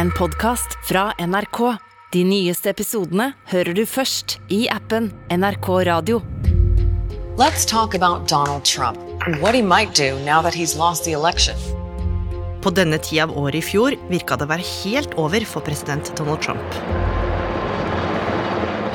en 0.00 0.10
podkast 0.10 0.78
fra 0.88 1.12
NRK. 1.18 1.58
De 2.12 2.20
nyeste 2.24 2.70
episodene 2.72 3.34
hører 3.50 3.76
du 3.76 3.82
først 3.84 4.38
i 4.48 4.62
appen 4.72 5.10
NRK 5.28 5.68
Radio. 5.90 6.22
Let's 7.36 7.66
talk 7.68 7.92
about 7.94 8.24
Donald 8.30 8.64
Trump 8.64 8.96
and 9.26 9.36
what 9.42 9.54
he 9.54 9.60
might 9.60 9.92
do 9.92 10.16
now 10.24 10.40
that 10.40 10.56
he's 10.56 10.72
lost 10.78 11.04
the 11.04 11.12
election. 11.12 11.58
På 12.64 12.72
denne 12.72 12.96
tida 12.96 13.26
av 13.26 13.36
året 13.36 13.60
i 13.60 13.66
fjor 13.66 13.98
virka 14.08 14.40
det 14.40 14.48
å 14.48 14.52
være 14.54 14.64
helt 14.70 15.18
over 15.20 15.44
for 15.44 15.68
president 15.68 16.14
Donald 16.16 16.40
Trump. 16.40 16.80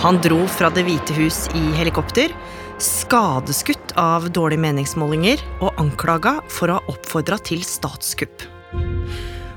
Han 0.02 0.18
dro 0.26 0.42
fra 0.58 0.74
Det 0.74 0.88
hvite 0.90 1.14
hus 1.22 1.46
i 1.54 1.64
helikopter, 1.78 2.34
skadeskutt 2.82 3.94
av 3.94 4.26
dårlige 4.34 4.66
meningsmålinger 4.66 5.46
og 5.62 5.78
anklaga 5.86 6.40
for 6.50 6.74
å 6.74 6.82
ha 6.82 6.98
oppfordra 6.98 7.38
til 7.46 7.62
statskupp. 7.62 8.55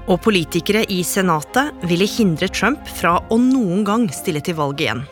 Og 0.08 0.22
politikere 0.24 0.86
i 0.88 1.02
Senatet 1.04 1.84
ville 1.88 2.08
hindre 2.08 2.48
Trump 2.48 2.88
fra 2.98 3.18
å 3.28 3.38
noen 3.40 3.84
gang 3.84 4.08
stille 4.14 4.40
til 4.44 4.56
valg 4.56 4.80
igjen. 4.80 5.04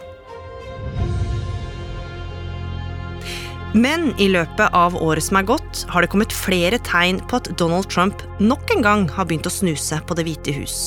Men 3.76 4.14
i 4.16 4.30
løpet 4.32 4.72
av 4.72 4.94
året 4.96 5.26
som 5.26 5.36
er 5.36 5.48
gått, 5.50 5.82
har 5.92 6.00
det 6.00 6.08
kommet 6.08 6.32
flere 6.32 6.78
tegn 6.80 7.18
på 7.28 7.36
at 7.42 7.50
Donald 7.60 7.90
Trump 7.92 8.22
nok 8.40 8.70
en 8.72 8.84
gang 8.84 9.04
har 9.12 9.28
begynt 9.28 9.48
å 9.48 9.52
snuse 9.52 9.98
på 10.08 10.16
Det 10.16 10.24
hvite 10.24 10.54
hus. 10.56 10.78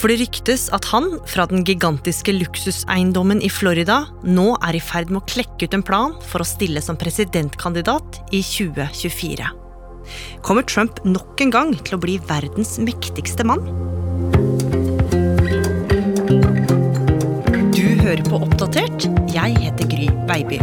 For 0.00 0.08
det 0.08 0.20
ryktes 0.20 0.68
at 0.76 0.86
han, 0.92 1.10
fra 1.28 1.44
den 1.48 1.64
gigantiske 1.68 2.32
luksuseiendommen 2.36 3.40
i 3.44 3.50
Florida, 3.52 4.02
nå 4.24 4.54
er 4.64 4.76
i 4.76 4.84
ferd 4.84 5.12
med 5.12 5.22
å 5.22 5.28
klekke 5.28 5.68
ut 5.68 5.76
en 5.76 5.84
plan 5.84 6.16
for 6.24 6.44
å 6.44 6.48
stille 6.48 6.84
som 6.84 7.00
presidentkandidat 7.00 8.22
i 8.32 8.40
2024. 8.44 9.59
Kommer 10.46 10.66
Trump 10.66 11.00
nok 11.04 11.40
en 11.44 11.52
gang 11.54 11.72
til 11.84 11.96
å 11.96 12.02
bli 12.02 12.18
verdens 12.28 12.76
mektigste 12.82 13.46
mann? 13.46 13.64
Du 17.74 17.86
hører 18.02 18.22
på 18.26 18.40
Oppdatert. 18.42 19.08
Jeg 19.32 19.56
heter 19.64 19.90
Gry 19.90 20.08
Baby. 20.30 20.60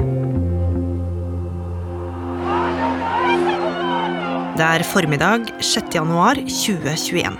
Det 4.57 4.65
er 4.65 4.81
formiddag 4.89 5.51
6. 5.61 5.91
januar 5.93 6.39
2021. 6.49 7.35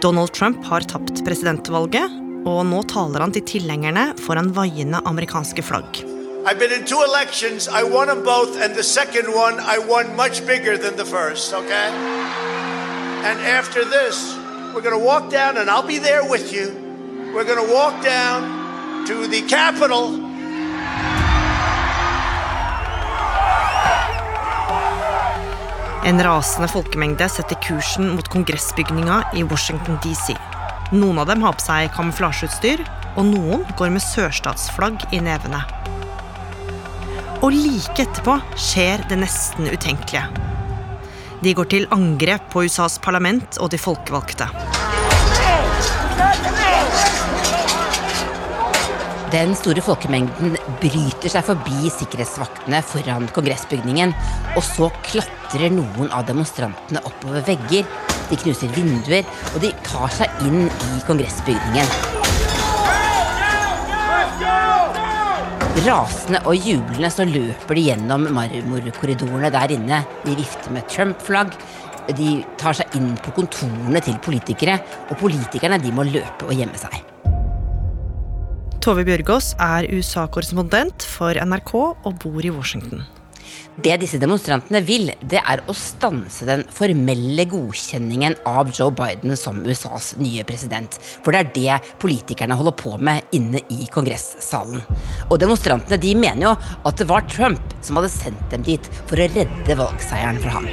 Donald 0.00 0.32
Trump 0.32 0.64
har 0.64 0.86
tapt 0.88 1.20
presidentvalget, 1.26 2.14
og 2.48 2.62
nå 2.70 2.80
taler 2.88 3.20
han 3.20 3.34
til 3.36 3.44
tilhengerne 3.44 4.06
foran 4.24 4.48
vaiende 4.56 5.02
amerikanske 5.10 5.66
flagg. 5.66 6.00
I've 6.46 6.58
been 6.58 6.72
in 6.72 6.86
two 6.86 7.02
elections. 7.02 7.68
I 7.68 7.82
won 7.82 8.08
them 8.08 8.24
both, 8.24 8.56
and 8.56 8.74
the 8.74 8.82
second 8.82 9.26
one 9.34 9.60
I 9.60 9.78
won 9.78 10.16
much 10.16 10.46
bigger 10.46 10.78
than 10.78 10.96
the 10.96 11.04
first, 11.04 11.52
okay? 11.52 11.88
And 13.28 13.38
after 13.40 13.84
this, 13.84 14.34
we're 14.74 14.80
going 14.80 15.04
walk 15.04 15.30
down, 15.30 15.58
and 15.58 15.68
I'll 15.68 15.86
be 15.86 15.98
there 15.98 16.24
with 16.24 16.50
you. 16.52 16.72
We're 17.34 17.44
going 17.44 17.70
walk 17.70 18.02
down 18.02 19.06
to 19.06 19.26
the 19.28 19.42
Capitol. 19.42 20.30
En 26.04 26.22
rasende 26.22 26.68
folkemengde 26.68 27.28
setter 27.28 27.56
kursen 27.60 28.14
mot 28.16 28.28
kongressbygninga 28.32 29.22
i 29.36 29.44
Washington 29.44 30.00
DC. 30.00 30.32
Noen 30.96 31.20
av 31.20 31.28
dem 31.28 31.44
har 31.44 31.52
på 31.52 31.66
seg 31.68 31.92
kamuflasjeutstyr, 31.94 32.80
og 33.20 33.28
noen 33.28 33.68
går 33.76 33.92
med 33.92 34.02
sørstatsflagg 34.08 35.04
i 35.12 35.20
nevene. 35.20 35.60
Og 37.40 37.54
like 37.56 38.02
etterpå 38.04 38.34
skjer 38.60 39.00
det 39.08 39.16
nesten 39.22 39.70
utenkelige. 39.72 40.26
De 41.40 41.54
går 41.56 41.70
til 41.72 41.86
angrep 41.94 42.50
på 42.52 42.66
USAs 42.66 42.98
parlament 43.00 43.56
og 43.64 43.70
de 43.72 43.80
folkevalgte. 43.80 44.50
Den 49.32 49.54
store 49.56 49.80
folkemengden 49.86 50.56
bryter 50.82 51.32
seg 51.32 51.46
forbi 51.46 51.88
sikkerhetsvaktene 51.94 52.82
foran 52.84 53.28
kongressbygningen, 53.32 54.12
og 54.58 54.64
så 54.66 54.90
klatrer 55.06 55.72
noen 55.72 56.10
av 56.12 56.26
demonstrantene 56.28 57.00
oppover 57.08 57.46
vegger. 57.48 57.88
De 58.28 58.40
knuser 58.42 58.74
vinduer, 58.76 59.24
og 59.54 59.62
de 59.64 59.72
tar 59.86 60.12
seg 60.18 60.44
inn 60.44 60.66
i 60.66 61.04
kongressbygningen. 61.08 62.39
Rasende 65.78 66.40
og 66.50 66.58
jublende 66.58 67.08
så 67.12 67.24
løper 67.24 67.78
de 67.78 67.84
gjennom 67.86 68.26
marmorkorridorene 68.34 69.52
der 69.54 69.72
inne. 69.76 70.00
De 70.24 70.34
vifter 70.36 70.74
med 70.74 70.88
Trump-flagg. 70.90 71.54
De 72.18 72.40
tar 72.58 72.74
seg 72.76 72.96
inn 72.98 73.12
på 73.22 73.32
kontorene 73.36 74.02
til 74.02 74.18
politikere, 74.24 74.80
og 75.08 75.20
politikerne 75.20 75.78
de 75.80 75.92
må 75.94 76.04
løpe 76.08 76.48
og 76.48 76.52
gjemme 76.58 76.80
seg. 76.80 76.98
Tove 78.82 79.06
Bjørgaas 79.06 79.54
er 79.62 79.88
USA-korrespondent 79.94 81.06
for 81.06 81.38
NRK 81.38 81.74
og 81.78 82.12
bor 82.18 82.42
i 82.44 82.52
Washington. 82.52 83.06
Det 83.80 83.94
disse 84.02 84.18
demonstrantene 84.20 84.80
vil, 84.84 85.12
det 85.24 85.38
er 85.40 85.60
å 85.70 85.74
stanse 85.76 86.44
den 86.44 86.64
formelle 86.74 87.46
godkjenningen 87.48 88.34
av 88.48 88.68
Joe 88.76 88.92
Biden 88.92 89.32
som 89.38 89.62
USAs 89.64 90.10
nye 90.20 90.44
president. 90.44 90.98
For 91.24 91.32
det 91.32 91.40
er 91.40 91.52
det 91.54 91.94
politikerne 92.02 92.58
holder 92.58 92.76
på 92.76 92.96
med 93.00 93.30
inne 93.36 93.62
i 93.72 93.86
kongressalen. 93.92 94.82
Og 95.30 95.40
demonstrantene 95.40 96.00
de 96.02 96.12
mener 96.18 96.50
jo 96.50 96.52
at 96.90 97.00
det 97.00 97.08
var 97.08 97.24
Trump 97.30 97.72
som 97.80 97.96
hadde 98.00 98.12
sendt 98.12 98.44
dem 98.52 98.66
dit 98.66 98.90
for 99.06 99.16
å 99.16 99.30
redde 99.32 99.78
valgseieren 99.80 100.42
fra 100.44 100.58
ham. 100.58 100.68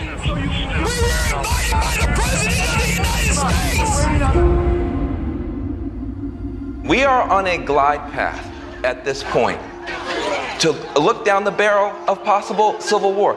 We 6.87 7.03
are 7.05 7.23
on 7.31 7.47
a 7.47 7.57
glide 7.57 8.03
path 8.11 8.43
at 8.83 9.05
this 9.05 9.23
point 9.31 9.76
to 10.59 10.73
look 10.99 11.25
down 11.25 11.43
the 11.43 11.51
barrel 11.51 11.91
of 12.07 12.23
possible 12.23 12.75
civil 12.79 13.13
war. 13.13 13.35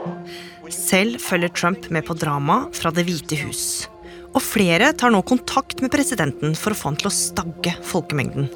Selv 0.71 1.21
følger 1.21 1.49
Trump 1.49 1.91
med 1.91 2.07
på 2.07 2.15
drama 2.15 2.65
fra 2.73 2.91
Det 2.91 3.05
hvite 3.05 3.37
hus. 3.45 3.89
Og 4.35 4.43
flere 4.43 4.93
tar 4.93 5.11
nå 5.11 5.23
kontakt 5.27 5.83
med 5.83 5.91
presidenten 5.91 6.55
for 6.55 6.73
å 6.73 6.79
få 6.79 6.93
han 6.93 6.99
til 7.01 7.11
å 7.11 7.15
stagge 7.15 7.75
folkemengden. 7.83 8.47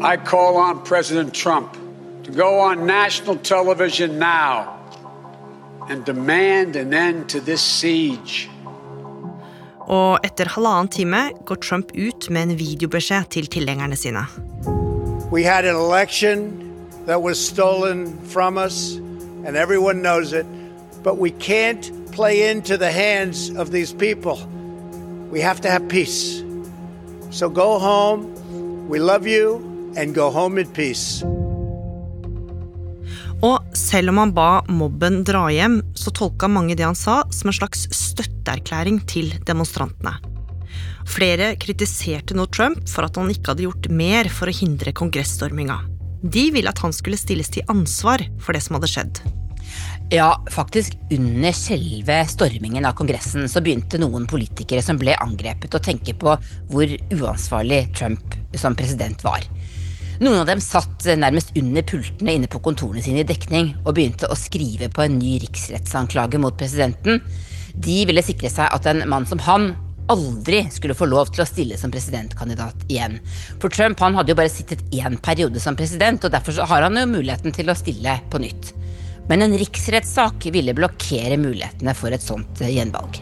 I 0.00 0.16
call 0.16 0.56
on 0.56 0.78
President 0.84 1.34
Trump 1.34 1.76
to 2.24 2.32
go 2.32 2.60
on 2.60 2.86
national 2.86 3.36
television 3.36 4.18
now 4.18 4.64
and 5.90 6.04
demand 6.04 6.76
an 6.76 6.94
end 6.94 7.28
to 7.28 7.40
this 7.40 7.60
siege. 7.60 8.48
Og 9.90 10.22
etter 10.22 10.46
halvannen 10.54 10.88
time 10.88 11.22
går 11.44 11.60
Trump 11.66 11.90
ut 11.94 12.30
med 12.30 12.42
en 12.42 12.56
videobeskjed 12.56 13.28
til 13.34 13.50
tilhengerne 13.50 13.98
sine. 13.98 14.24
We 15.32 15.42
had 15.42 15.64
an 15.64 15.76
election 15.76 16.59
that 17.10 17.22
was 17.22 17.44
stolen 17.44 18.16
from 18.34 18.56
us, 18.56 18.94
and 19.44 19.56
everyone 19.56 20.00
knows 20.00 20.32
it, 20.32 20.46
but 21.02 21.18
we 21.18 21.30
can't 21.32 21.90
play 22.12 22.48
into 22.48 22.76
the 22.76 22.92
hands 22.92 23.50
of 23.58 23.72
these 23.72 23.92
people. 23.92 24.38
We 25.32 25.40
have 25.40 25.60
to 25.62 25.68
have 25.68 25.88
peace. 25.88 26.44
So 27.30 27.50
go 27.50 27.80
home. 27.80 28.30
We 28.88 29.00
love 29.00 29.26
you, 29.26 29.58
and 29.96 30.14
go 30.14 30.30
home 30.30 30.60
in 30.60 30.68
peace. 30.70 31.24
Og 33.42 33.58
selv 33.74 34.12
om 34.12 34.18
han 34.20 34.34
ba 34.36 34.62
mobben 34.68 35.24
dra 35.26 35.48
hjem, 35.50 35.80
så 35.98 36.14
tolka 36.14 36.46
mange 36.46 36.76
det 36.78 36.86
han 36.86 36.94
sa 36.94 37.24
som 37.34 37.50
en 37.50 37.58
slags 37.58 37.88
støtteerklæring 37.90 39.00
til 39.10 39.32
demonstrantene. 39.48 40.14
Flere 41.10 41.56
kritiserte 41.58 42.38
nå 42.38 42.46
Trump 42.54 42.84
for 42.86 43.08
at 43.08 43.18
han 43.18 43.32
ikke 43.34 43.50
hadde 43.50 43.66
gjort 43.66 43.90
mer 43.90 44.30
for 44.30 44.46
å 44.46 44.54
hindre 44.54 44.94
kongressstorminga. 44.94 45.80
De 46.22 46.50
ville 46.52 46.70
at 46.70 46.80
han 46.84 46.92
skulle 46.92 47.18
stilles 47.20 47.48
til 47.52 47.66
ansvar 47.72 48.22
for 48.42 48.56
det 48.56 48.62
som 48.64 48.76
hadde 48.76 48.90
skjedd. 48.92 49.20
Ja, 50.10 50.32
faktisk 50.50 50.96
under 51.14 51.54
selve 51.54 52.16
stormingen 52.26 52.86
av 52.88 52.96
Kongressen 52.98 53.46
så 53.48 53.62
begynte 53.62 54.00
noen 54.02 54.26
politikere 54.30 54.82
som 54.82 54.98
ble 54.98 55.14
angrepet 55.22 55.76
å 55.76 55.82
tenke 55.82 56.16
på 56.18 56.34
hvor 56.72 56.94
uansvarlig 57.14 57.84
Trump 57.94 58.34
som 58.58 58.74
president 58.74 59.22
var. 59.22 59.46
Noen 60.20 60.42
av 60.42 60.48
dem 60.50 60.60
satt 60.60 61.06
nærmest 61.16 61.54
under 61.56 61.86
pultene 61.86 62.34
inne 62.36 62.50
på 62.50 62.60
kontorene 62.60 63.04
sine 63.04 63.22
i 63.22 63.28
dekning 63.28 63.70
og 63.84 63.94
begynte 63.96 64.28
å 64.28 64.36
skrive 64.36 64.90
på 64.92 65.06
en 65.06 65.14
ny 65.16 65.38
riksrettsanklage 65.46 66.42
mot 66.42 66.58
presidenten. 66.58 67.22
De 67.72 68.02
ville 68.10 68.24
sikre 68.26 68.50
seg 68.52 68.66
at 68.66 68.90
en 68.90 69.06
mann 69.08 69.28
som 69.30 69.40
han 69.46 69.70
aldri 70.10 70.64
skulle 70.72 70.96
få 70.98 71.08
lov 71.08 71.30
til 71.34 71.44
å 71.44 71.48
stille 71.48 71.78
som 71.78 71.92
presidentkandidat 71.92 72.86
igjen. 72.90 73.18
For 73.62 73.72
Trump 73.72 74.02
han 74.02 74.16
hadde 74.18 74.34
jo 74.34 74.38
bare 74.40 74.52
sittet 74.52 74.82
én 74.94 75.18
periode 75.22 75.62
som 75.62 75.78
president, 75.78 76.24
og 76.26 76.34
derfor 76.34 76.56
så 76.56 76.66
har 76.68 76.86
han 76.86 76.98
jo 76.98 77.06
muligheten 77.10 77.54
til 77.54 77.70
å 77.70 77.78
stille 77.78 78.18
på 78.30 78.42
nytt. 78.42 78.72
Men 79.30 79.46
en 79.46 79.54
riksrettssak 79.58 80.48
ville 80.50 80.74
blokkere 80.74 81.38
mulighetene 81.38 81.94
for 81.94 82.14
et 82.14 82.24
sånt 82.24 82.62
gjenvalg. 82.66 83.20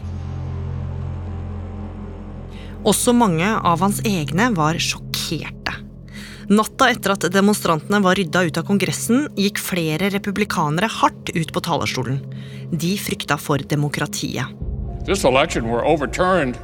Også 2.87 3.13
mange 3.13 3.45
av 3.45 3.83
hans 3.83 3.99
egne 4.07 4.49
var 4.55 4.79
sjokkerte. 4.81 5.75
Natta 6.49 6.87
etter 6.89 7.13
at 7.13 7.27
demonstrantene 7.29 7.99
var 8.01 8.17
rydda 8.17 8.41
ut 8.47 8.57
av 8.57 8.65
Kongressen, 8.65 9.27
gikk 9.37 9.59
flere 9.61 10.09
republikanere 10.09 10.89
hardt 10.89 11.29
ut 11.35 11.51
på 11.53 11.61
talerstolen. 11.61 12.23
De 12.71 12.95
frykta 12.97 13.37
for 13.37 13.61
demokratiet. 13.61 14.49
This 15.05 15.23
election 15.25 15.69
were 15.69 15.85
overturned 15.85 16.57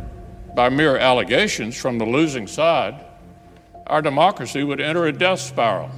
by 0.56 0.70
mere 0.70 0.98
allegations 0.98 1.76
from 1.76 2.00
the 2.00 2.06
losing 2.06 2.48
side, 2.48 2.96
our 3.88 4.02
democracy 4.02 4.64
would 4.64 4.80
enter 4.80 5.06
a 5.06 5.12
death 5.12 5.40
spiral. 5.40 5.90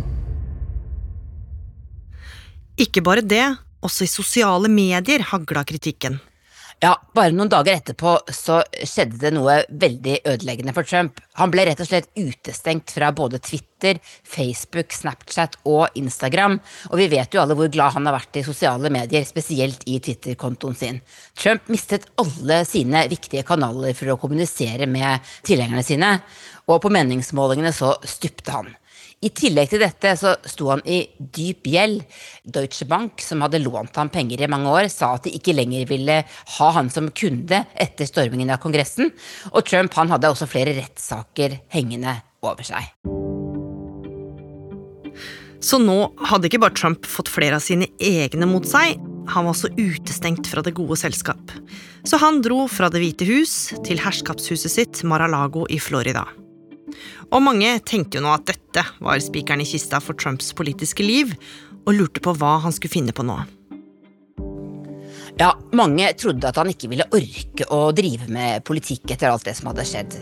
Ikke 2.77 3.01
bare 3.01 3.21
det, 3.21 3.57
også 3.81 4.03
i 4.03 4.07
sosiale 4.07 4.69
medier 4.69 5.23
hagla 5.31 5.63
kritikken. 5.63 6.19
Ja, 6.77 6.91
bare 7.17 7.33
noen 7.33 7.49
dager 7.49 7.73
etterpå 7.73 8.11
så 8.29 8.59
skjedde 8.85 9.17
det 9.17 9.31
noe 9.33 9.55
veldig 9.81 10.19
ødeleggende 10.29 10.75
for 10.77 10.85
Trump. 10.85 11.17
Han 11.39 11.49
ble 11.49 11.63
rett 11.65 11.79
og 11.81 11.89
slett 11.89 12.11
utestengt 12.13 12.93
fra 12.93 13.09
både 13.17 13.39
Twitter, 13.41 13.97
Facebook, 14.21 14.93
Snapchat 14.93 15.57
og 15.65 15.97
Instagram, 15.97 16.59
og 16.91 17.01
vi 17.01 17.09
vet 17.15 17.33
jo 17.33 17.41
alle 17.41 17.57
hvor 17.57 17.71
glad 17.73 17.97
han 17.97 18.05
har 18.05 18.19
vært 18.19 18.37
i 18.37 18.45
sosiale 18.45 18.93
medier, 18.93 19.25
spesielt 19.25 19.87
i 19.89 19.97
Twitter-kontoen 20.05 20.77
sin. 20.77 21.01
Trump 21.33 21.65
mistet 21.73 22.05
alle 22.21 22.61
sine 22.69 23.07
viktige 23.09 23.41
kanaler 23.47 23.97
for 23.97 24.13
å 24.13 24.21
kommunisere 24.21 24.85
med 24.85 25.25
tilhengerne 25.49 25.85
sine, 25.87 26.19
og 26.69 26.83
på 26.83 26.93
meningsmålingene 26.93 27.73
så 27.73 27.95
stupte 28.05 28.53
han. 28.53 28.69
I 29.17 29.31
tillegg 29.33 29.71
til 29.71 29.81
dette 29.81 30.11
så 30.19 30.35
sto 30.45 30.67
han 30.69 30.83
i 30.85 30.99
dyp 31.17 31.65
gjeld. 31.71 32.03
Deutsche 32.45 32.85
Bank, 32.89 33.17
som 33.25 33.41
hadde 33.41 33.63
lånt 33.63 33.97
ham 33.97 34.11
penger 34.13 34.43
i 34.45 34.49
mange 34.51 34.69
år, 34.69 34.91
sa 34.93 35.15
at 35.15 35.25
de 35.25 35.33
ikke 35.33 35.55
lenger 35.57 35.87
ville 35.89 36.19
ha 36.57 36.69
han 36.77 36.91
som 36.93 37.09
kunde 37.09 37.63
etter 37.73 38.09
stormingen 38.09 38.53
av 38.53 38.61
Kongressen, 38.61 39.09
og 39.49 39.65
Trump 39.65 39.97
han 39.97 40.13
hadde 40.13 40.29
også 40.29 40.49
flere 40.49 40.77
rettssaker 40.77 41.57
hengende 41.73 42.13
over 42.45 42.67
seg. 42.67 42.93
Så 45.65 45.81
nå 45.81 45.97
hadde 46.29 46.51
ikke 46.51 46.61
bare 46.61 46.77
Trump 46.77 47.07
fått 47.09 47.33
flere 47.33 47.57
av 47.57 47.65
sine 47.65 47.89
egne 47.97 48.45
mot 48.45 48.69
seg, 48.69 49.01
han 49.33 49.47
var 49.47 49.55
også 49.55 49.73
utestengt 49.75 50.47
fra 50.47 50.61
det 50.63 50.77
gode 50.77 50.95
selskap. 51.01 51.55
Så 52.07 52.21
han 52.21 52.43
dro 52.45 52.67
fra 52.71 52.87
Det 52.93 53.01
hvite 53.01 53.25
hus 53.27 53.73
til 53.83 53.99
herskapshuset 53.99 54.71
sitt 54.71 55.01
Mar-a-Lago 55.03 55.65
i 55.73 55.81
Florida. 55.81 56.23
Og 57.31 57.43
mange 57.43 57.75
tenkte 57.87 58.19
jo 58.19 58.25
nå 58.25 58.33
at 58.35 58.47
dette 58.49 58.83
var 59.03 59.19
spikeren 59.23 59.63
i 59.63 59.67
kista 59.67 59.99
for 60.03 60.17
Trumps 60.19 60.53
politiske 60.57 61.05
liv, 61.05 61.33
og 61.87 61.95
lurte 61.95 62.23
på 62.23 62.33
hva 62.35 62.57
han 62.63 62.75
skulle 62.75 62.95
finne 62.97 63.15
på 63.15 63.25
nå. 63.27 63.37
Ja, 65.37 65.51
mange 65.77 66.09
trodde 66.17 66.49
at 66.49 66.57
han 66.57 66.71
ikke 66.71 66.89
ville 66.91 67.05
orke 67.13 67.67
å 67.73 67.91
drive 67.95 68.25
med 68.33 68.65
politikk 68.65 69.13
etter 69.13 69.29
alt 69.29 69.45
det 69.45 69.53
som 69.59 69.69
hadde 69.69 69.85
skjedd. 69.85 70.17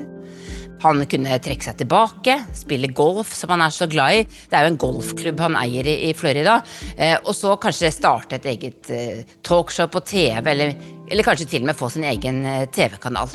Han 0.84 1.06
kunne 1.10 1.38
trekke 1.42 1.66
seg 1.66 1.78
tilbake, 1.80 2.36
spille 2.54 2.92
golf, 2.94 3.32
som 3.34 3.54
han 3.54 3.64
er 3.64 3.74
så 3.74 3.88
glad 3.90 4.18
i. 4.20 4.26
Det 4.26 4.58
er 4.58 4.66
jo 4.66 4.74
en 4.74 4.82
golfklubb 4.82 5.40
han 5.42 5.58
eier 5.58 5.88
i, 5.88 6.12
Florida. 6.18 6.60
Eh, 6.98 7.16
og 7.24 7.32
så 7.38 7.56
kanskje 7.62 7.94
starte 7.96 8.38
et 8.38 8.50
eget 8.52 8.92
eh, 8.94 9.24
talkshow 9.46 9.88
på 9.94 10.04
TV, 10.06 10.52
eller, 10.52 10.76
eller, 11.08 11.26
kanskje 11.26 11.48
til 11.54 11.64
og 11.64 11.72
med 11.72 11.80
få 11.80 11.90
sin 11.94 12.06
egen 12.12 12.44
eh, 12.46 12.68
TV-kanal. 12.76 13.32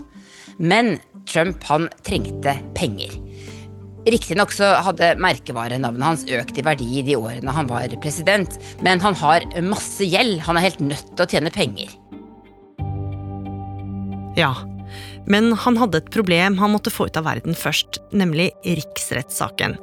Men 0.61 0.99
Trump, 1.29 1.65
han 1.65 1.89
trengte 2.05 2.59
penger. 2.77 3.17
Riktignok 4.09 4.53
så 4.53 4.71
hadde 4.85 5.15
merkevarenavnet 5.21 6.05
hans 6.05 6.23
økt 6.29 6.57
i 6.57 6.65
verdi 6.65 7.03
de 7.05 7.17
årene 7.19 7.53
han 7.53 7.69
var 7.69 7.93
president, 8.01 8.57
men 8.85 9.01
han 9.05 9.17
har 9.21 9.45
masse 9.65 10.05
gjeld. 10.05 10.41
Han 10.47 10.57
er 10.57 10.69
helt 10.71 10.81
nødt 10.85 11.12
til 11.12 11.25
å 11.25 11.31
tjene 11.31 11.53
penger. 11.53 11.93
Ja, 14.39 14.55
men 15.29 15.53
han 15.65 15.77
hadde 15.81 16.01
et 16.01 16.11
problem 16.15 16.57
han 16.61 16.73
måtte 16.73 16.93
få 16.93 17.11
ut 17.11 17.21
av 17.21 17.29
verden 17.29 17.56
først, 17.56 18.01
nemlig 18.17 18.51
riksrettssaken. 18.65 19.77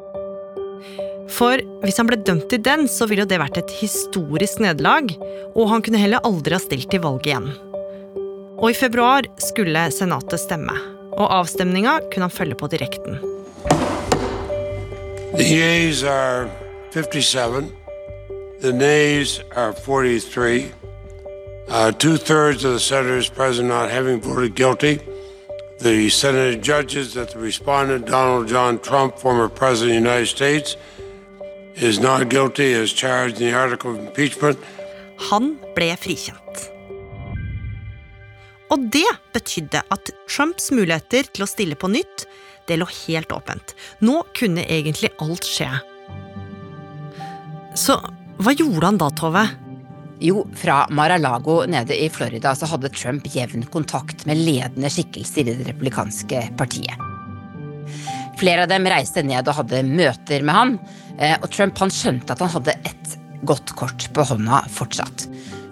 For 1.34 1.60
hvis 1.84 1.98
han 2.00 2.08
ble 2.10 2.18
dømt 2.24 2.54
i 2.56 2.62
den, 2.64 2.88
så 2.90 3.06
ville 3.10 3.28
det 3.28 3.42
vært 3.42 3.60
et 3.60 3.74
historisk 3.82 4.62
nederlag, 4.64 5.12
og 5.54 5.70
han 5.74 5.84
kunne 5.86 6.02
heller 6.02 6.24
aldri 6.26 6.56
ha 6.56 6.62
stilt 6.64 6.90
til 6.94 7.04
valg 7.04 7.28
igjen. 7.28 7.52
Og 8.58 8.72
i 8.72 8.74
februar 8.74 9.22
skulle 9.38 9.92
Senatet 9.92 10.40
stemme, 10.40 10.74
og 11.14 11.28
avstemninga 11.40 12.00
kunne 12.12 12.28
han 12.28 12.34
følge 12.34 12.56
på 12.56 12.68
direkten. 12.68 13.20
The 15.38 15.46
yeas 15.46 16.04
are 16.04 16.50
57. 16.94 17.72
The 18.62 18.74
nays 18.74 19.42
are 19.56 19.74
43. 19.74 20.72
Uh, 21.70 21.92
Two 21.92 22.18
thirds 22.18 22.66
of 22.66 22.72
the 22.72 22.80
senators 22.80 23.30
present 23.30 23.68
not 23.68 23.92
having 23.92 24.22
voted 24.24 24.56
guilty. 24.56 24.98
The 25.80 26.10
Senate 26.10 26.62
judges 26.64 27.14
that 27.14 27.30
the 27.30 27.40
respondent, 27.40 28.08
Donald 28.08 28.48
John 28.48 28.80
Trump, 28.80 29.20
former 29.20 29.48
President 29.50 29.98
of 29.98 30.04
the 30.04 30.10
United 30.10 30.28
States, 30.28 30.78
is 31.76 32.00
not 32.00 32.30
guilty 32.30 32.74
as 32.74 32.92
charged 32.92 33.40
in 33.42 33.52
the 33.52 33.54
article 33.54 33.92
of 33.92 34.00
impeachment. 34.00 34.58
Han 35.30 35.60
ble 35.76 35.96
frikjent. 35.98 36.77
Og 38.74 38.90
det 38.92 39.08
betydde 39.36 39.84
at 39.94 40.12
Trumps 40.28 40.72
muligheter 40.76 41.30
til 41.32 41.46
å 41.46 41.50
stille 41.50 41.78
på 41.80 41.90
nytt 41.92 42.28
det 42.68 42.76
lå 42.82 42.88
helt 43.08 43.32
åpent. 43.32 43.74
Nå 44.04 44.22
kunne 44.36 44.66
egentlig 44.68 45.14
alt 45.24 45.48
skje. 45.48 45.70
Så 47.78 47.96
hva 48.38 48.54
gjorde 48.54 48.90
han 48.90 49.00
da, 49.00 49.08
Tove? 49.16 49.46
Jo, 50.20 50.42
fra 50.58 50.82
Mar-a-Lago 50.90 51.60
nede 51.70 51.96
i 51.96 52.10
Florida 52.10 52.56
så 52.58 52.68
hadde 52.72 52.92
Trump 52.94 53.28
jevn 53.30 53.68
kontakt 53.74 54.26
med 54.30 54.42
ledende 54.42 54.90
skikkelser 54.92 55.46
i 55.46 55.54
det 55.54 55.70
republikanske 55.70 56.42
partiet. 56.58 57.06
Flere 58.38 58.66
av 58.66 58.72
dem 58.72 58.86
reiste 58.90 59.24
ned 59.26 59.48
og 59.48 59.60
hadde 59.62 59.84
møter 59.86 60.44
med 60.46 60.58
han, 60.58 60.76
eh, 61.18 61.38
og 61.42 61.50
Trump 61.54 61.78
han 61.82 61.94
skjønte 61.94 62.34
at 62.34 62.44
han 62.44 62.54
hadde 62.54 62.76
et 62.86 63.16
godt 63.48 63.74
kort 63.78 64.10
på 64.14 64.26
hånda 64.30 64.64
fortsatt. 64.74 65.26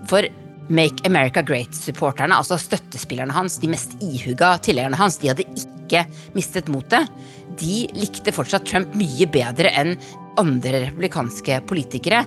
For 0.09 0.25
Make 0.69 1.05
America 1.05 1.43
Great-supporterne, 1.45 2.35
altså 2.35 2.57
støttespillerne 2.57 3.33
hans, 3.35 3.59
de 3.61 3.69
mest 3.69 3.93
ihuga 4.01 4.55
tilhengerne 4.65 4.97
hans, 4.97 5.19
de 5.21 5.29
hadde 5.29 5.45
ikke 5.53 6.05
mistet 6.33 6.71
motet. 6.73 7.11
De 7.59 7.85
likte 7.95 8.33
fortsatt 8.35 8.65
Trump 8.67 8.95
mye 8.97 9.27
bedre 9.31 9.69
enn 9.77 9.93
andre 10.41 10.87
republikanske 10.87 11.61
politikere. 11.69 12.25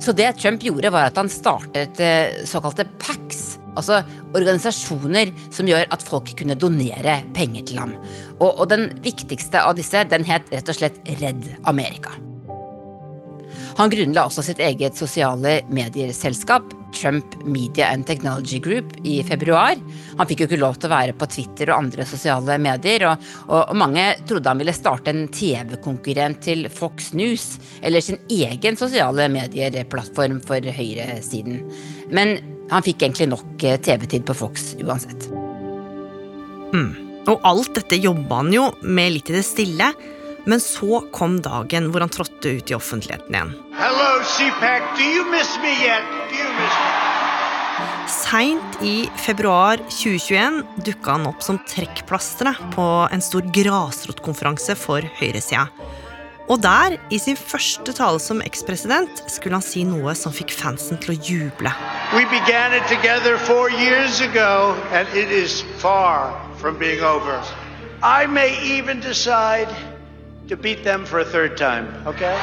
Så 0.00 0.12
det 0.16 0.30
Trump 0.40 0.62
gjorde, 0.64 0.92
var 0.92 1.10
at 1.10 1.18
han 1.20 1.28
startet 1.32 2.00
eh, 2.00 2.40
såkalte 2.48 2.86
PACs, 3.02 3.58
altså 3.76 4.00
organisasjoner 4.32 5.32
som 5.52 5.68
gjør 5.68 5.84
at 5.92 6.04
folk 6.04 6.32
kunne 6.38 6.56
donere 6.56 7.20
penger 7.36 7.68
til 7.68 7.82
ham. 7.82 7.94
Og, 8.38 8.48
og 8.48 8.66
den 8.72 8.88
viktigste 9.04 9.60
av 9.60 9.76
disse, 9.80 10.06
den 10.08 10.24
het 10.28 10.48
rett 10.54 10.72
og 10.72 10.80
slett 10.80 11.00
Redd 11.20 11.52
Amerika. 11.68 12.16
Han 13.78 13.90
grunnla 13.92 14.26
også 14.26 14.42
sitt 14.44 14.60
eget 14.62 14.98
sosiale 14.98 15.60
medieselskap, 15.70 16.72
Trump 16.96 17.36
Media 17.44 17.90
and 17.94 18.06
Technology 18.06 18.58
Group, 18.62 18.92
i 19.06 19.20
februar. 19.26 19.78
Han 20.18 20.28
fikk 20.28 20.42
jo 20.42 20.48
ikke 20.50 20.60
lov 20.60 20.78
til 20.80 20.90
å 20.90 20.94
være 20.94 21.16
på 21.18 21.28
Twitter 21.30 21.70
og 21.70 21.84
andre 21.84 22.06
sosiale 22.08 22.58
medier, 22.62 23.06
og, 23.10 23.26
og 23.48 23.76
mange 23.78 24.06
trodde 24.28 24.50
han 24.50 24.60
ville 24.60 24.74
starte 24.76 25.14
en 25.14 25.26
TV-konkurrent 25.32 26.42
til 26.44 26.66
Fox 26.72 27.12
News, 27.16 27.52
eller 27.82 28.04
sin 28.04 28.20
egen 28.30 28.78
sosiale 28.80 29.28
medier-plattform 29.32 30.40
for 30.46 30.72
høyresiden. 30.80 31.62
Men 32.10 32.38
han 32.70 32.86
fikk 32.86 33.04
egentlig 33.04 33.30
nok 33.32 33.64
eh, 33.66 33.78
TV-tid 33.82 34.26
på 34.26 34.36
Fox 34.38 34.72
uansett. 34.82 35.30
Mm. 36.74 36.90
Og 37.30 37.42
alt 37.46 37.74
dette 37.76 37.98
jobba 38.00 38.40
han 38.42 38.54
jo 38.54 38.70
med 38.82 39.14
litt 39.16 39.30
i 39.30 39.36
det 39.36 39.44
stille. 39.46 39.90
Men 40.44 40.60
så 40.60 41.02
kom 41.12 41.40
dagen 41.44 41.90
hvor 41.92 42.04
han 42.04 42.12
trådte 42.12 42.56
ut 42.56 42.70
i 42.70 42.76
offentligheten 42.76 43.34
igjen. 43.34 43.54
Hello, 43.76 44.10
CPAC. 44.24 44.82
Do 44.96 45.04
you 45.04 45.24
miss 45.30 45.56
me 45.62 45.72
yet? 45.84 46.06
Do 46.30 46.36
you 46.36 46.50
miss 46.56 46.76
me? 46.80 47.10
Seint 48.10 48.82
i 48.82 49.08
februar 49.16 49.76
2021 49.88 50.62
dukka 50.84 51.14
han 51.14 51.28
opp 51.30 51.42
som 51.44 51.60
trekkplasteret 51.68 52.58
på 52.74 52.86
en 53.12 53.22
stor 53.22 53.46
grasrotkonferanse 53.54 54.74
for 54.78 55.04
høyresida. 55.20 55.68
Og 56.50 56.58
der, 56.58 56.96
i 57.14 57.18
sin 57.22 57.36
første 57.38 57.92
tale 57.94 58.18
som 58.18 58.40
ekspresident, 58.42 59.22
skulle 59.30 59.60
han 59.60 59.62
si 59.62 59.84
noe 59.86 60.16
som 60.18 60.34
fikk 60.34 60.50
fansen 60.58 60.98
til 60.98 61.14
å 61.14 61.18
juble. 61.22 61.70
Ago. 66.90 67.38
I 68.02 68.26
may 68.26 68.50
even 68.64 69.00
decide 69.00 69.89
to 70.50 70.56
beat 70.56 70.82
them 70.84 71.06
for 71.06 71.20
a 71.20 71.24
third 71.24 71.56
time, 71.56 71.86
okay? 72.06 72.34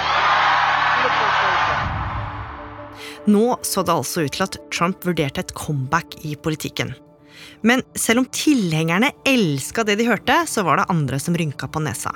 Nå 3.25 3.59
så 3.61 3.83
det 3.83 3.91
altså 3.91 4.23
ut 4.23 4.31
til 4.37 4.45
at 4.45 4.55
Trump 4.71 5.03
vurderte 5.03 5.43
et 5.43 5.51
comeback 5.51 6.15
i 6.23 6.37
politikken. 6.39 6.93
Men 7.61 7.83
selv 7.99 8.23
om 8.23 8.29
tilhengerne 8.31 9.11
elska 9.27 9.83
det 9.83 9.97
de 9.99 10.07
hørte, 10.07 10.39
så 10.47 10.63
var 10.63 10.79
det 10.79 10.87
andre 10.93 11.19
som 11.19 11.35
rynka 11.35 11.67
på 11.67 11.83
nesa. 11.83 12.13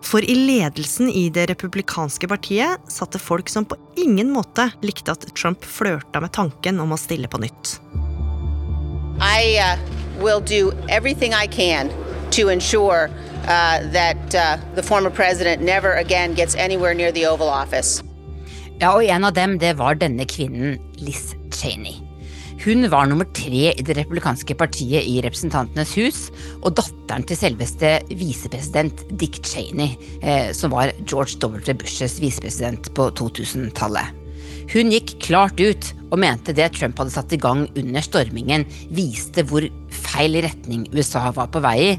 For 0.00 0.24
i 0.24 0.34
ledelsen 0.34 1.10
i 1.12 1.28
det 1.28 1.50
republikanske 1.52 2.28
partiet 2.28 2.88
satt 2.88 3.12
det 3.12 3.20
folk 3.20 3.52
som 3.52 3.68
på 3.68 3.76
ingen 4.00 4.32
måte 4.32 4.70
likte 4.80 5.12
at 5.12 5.28
Trump 5.36 5.64
flørta 5.68 6.24
med 6.24 6.32
tanken 6.32 6.80
om 6.80 6.96
å 6.96 7.00
stille 7.00 7.28
på 7.28 7.42
nytt. 7.44 7.76
I 9.20 9.60
uh, 9.60 9.76
will 10.16 10.40
do 10.40 10.72
everything 10.88 11.36
I 11.36 11.46
can 11.46 11.92
to 12.32 12.48
ensure 12.48 13.10
Ja, 18.80 18.94
og 18.94 19.04
en 19.04 19.26
av 19.28 19.34
dem 19.36 19.58
det 19.60 19.74
var 19.80 19.98
denne 20.00 20.24
kvinnen, 20.28 20.78
Liz 21.00 21.34
Cheney. 21.52 21.98
Hun 22.60 22.84
var 22.92 23.06
nummer 23.08 23.24
tre 23.32 23.70
i 23.72 23.84
det 23.84 23.94
republikanske 23.96 24.52
partiet 24.60 25.06
i 25.08 25.20
Representantenes 25.24 25.94
hus, 25.96 26.18
og 26.60 26.74
datteren 26.76 27.24
til 27.28 27.38
selveste 27.40 27.94
visepresident 28.12 29.06
Dick 29.20 29.40
Cheney, 29.48 29.94
eh, 30.20 30.52
som 30.56 30.74
var 30.74 30.92
George 31.06 31.40
W. 31.40 31.60
Bushes 31.80 32.18
visepresident 32.20 32.92
på 32.96 33.08
2000-tallet. 33.16 34.12
Hun 34.74 34.92
gikk 34.92 35.16
klart 35.24 35.60
ut 35.60 35.94
og 36.10 36.18
mente 36.20 36.54
det 36.56 36.68
Trump 36.76 36.98
hadde 37.00 37.14
satt 37.14 37.32
i 37.34 37.40
gang 37.40 37.64
under 37.78 38.04
stormingen, 38.04 38.66
viste 38.94 39.44
hvor 39.46 39.66
feil 39.94 40.40
retning 40.44 40.86
USA 40.94 41.28
var 41.36 41.50
på 41.54 41.62
vei 41.64 41.76
i. 41.92 41.96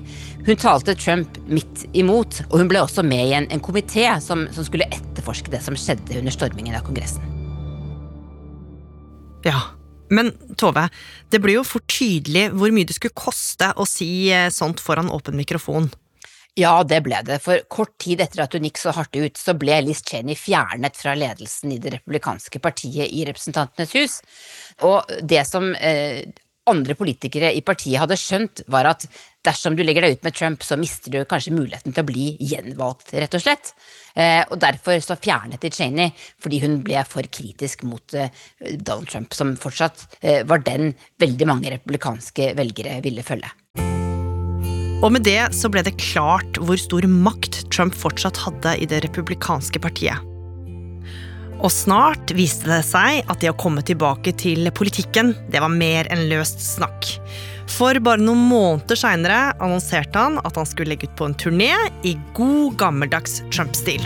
Hun 0.47 0.59
talte 0.59 0.95
Trump 0.99 1.39
midt 1.47 1.85
imot, 1.97 2.43
og 2.49 2.59
hun 2.61 2.71
ble 2.71 2.83
også 2.83 3.05
med 3.07 3.23
i 3.29 3.35
en, 3.37 3.49
en 3.53 3.63
komité 3.63 4.07
som, 4.23 4.47
som 4.55 4.67
skulle 4.67 4.89
etterforske 4.91 5.53
det 5.53 5.61
som 5.65 5.77
skjedde 5.77 6.19
under 6.19 6.35
stormingen 6.35 6.77
av 6.77 6.85
Kongressen. 6.87 7.23
Ja, 9.47 9.61
men 10.13 10.33
Tove, 10.59 10.87
det 11.31 11.39
ble 11.41 11.55
jo 11.55 11.65
fort 11.65 11.87
tydelig 11.89 12.49
hvor 12.53 12.73
mye 12.75 12.87
det 12.87 12.97
skulle 12.97 13.17
koste 13.17 13.71
å 13.79 13.87
si 13.89 14.29
eh, 14.33 14.51
sånt 14.53 14.83
foran 14.83 15.09
åpen 15.13 15.39
mikrofon. 15.39 15.89
Ja, 16.59 16.81
det 16.83 16.99
ble 17.05 17.21
det, 17.23 17.37
for 17.39 17.61
kort 17.71 17.93
tid 18.03 18.19
etter 18.25 18.43
at 18.43 18.55
hun 18.57 18.65
gikk 18.67 18.79
så 18.81 18.91
hardt 18.91 19.15
ut, 19.15 19.39
så 19.39 19.53
ble 19.55 19.77
Liz 19.85 20.01
Cheney 20.03 20.35
fjernet 20.35 20.97
fra 20.99 21.13
ledelsen 21.15 21.71
i 21.71 21.79
det 21.79 21.93
republikanske 21.95 22.59
partiet 22.59 23.07
i 23.07 23.23
Representantenes 23.29 23.93
hus. 23.95 24.17
Og 24.83 25.07
det 25.23 25.45
som 25.47 25.69
eh, 25.79 26.27
andre 26.67 26.97
politikere 26.99 27.53
i 27.55 27.63
partiet 27.63 28.01
hadde 28.03 28.19
skjønt, 28.19 28.65
var 28.67 28.89
at 28.91 29.07
dersom 29.47 29.77
du 29.79 29.85
legger 29.85 30.03
deg 30.05 30.17
ut 30.17 30.27
med 30.27 30.35
Trump, 30.35 30.67
så 30.67 30.75
mister 30.77 31.15
du 31.15 31.23
kanskje 31.23 31.55
muligheten 31.55 31.95
til 31.95 32.03
å 32.03 32.09
bli 32.11 32.27
gjenvalgt, 32.51 33.15
rett 33.15 33.39
og 33.39 33.45
slett. 33.47 33.71
Eh, 34.13 34.43
og 34.43 34.59
derfor 34.61 34.99
så 34.99 35.15
fjernet 35.23 35.63
de 35.63 35.71
Cheney, 35.71 36.11
fordi 36.43 36.61
hun 36.65 36.81
ble 36.83 37.01
for 37.07 37.31
kritisk 37.31 37.87
mot 37.87 38.19
eh, 38.19 38.27
Donald 38.75 39.07
Trump, 39.07 39.31
som 39.39 39.55
fortsatt 39.55 40.03
eh, 40.19 40.43
var 40.43 40.67
den 40.67 40.91
veldig 41.21 41.47
mange 41.49 41.73
republikanske 41.77 42.51
velgere 42.59 42.99
ville 43.07 43.23
følge. 43.23 43.55
Og 45.01 45.09
med 45.09 45.25
det 45.25 45.49
så 45.57 45.69
ble 45.73 45.81
det 45.85 45.97
klart 45.97 46.59
hvor 46.61 46.77
stor 46.77 47.07
makt 47.09 47.63
Trump 47.73 47.95
fortsatt 47.97 48.37
hadde 48.43 48.75
i 48.77 48.87
det 48.89 49.01
republikanske 49.07 49.81
partiet. 49.81 50.27
Og 51.61 51.69
snart 51.73 52.33
viste 52.37 52.69
det 52.69 52.81
seg 52.87 53.25
at 53.29 53.41
det 53.41 53.51
å 53.51 53.57
komme 53.57 53.83
tilbake 53.85 54.33
til 54.37 54.69
politikken, 54.77 55.35
det 55.53 55.61
var 55.61 55.73
mer 55.73 56.09
enn 56.13 56.27
løst 56.29 56.61
snakk. 56.61 57.09
For 57.69 57.97
bare 58.03 58.21
noen 58.21 58.41
måneder 58.49 58.97
seinere 58.99 59.41
annonserte 59.61 60.25
han 60.25 60.41
at 60.41 60.57
han 60.57 60.69
skulle 60.69 60.93
legge 60.93 61.09
ut 61.09 61.17
på 61.17 61.29
en 61.29 61.37
turné 61.37 61.71
i 62.05 62.17
god 62.37 62.77
gammeldags 62.81 63.41
Trump-stil. 63.53 64.05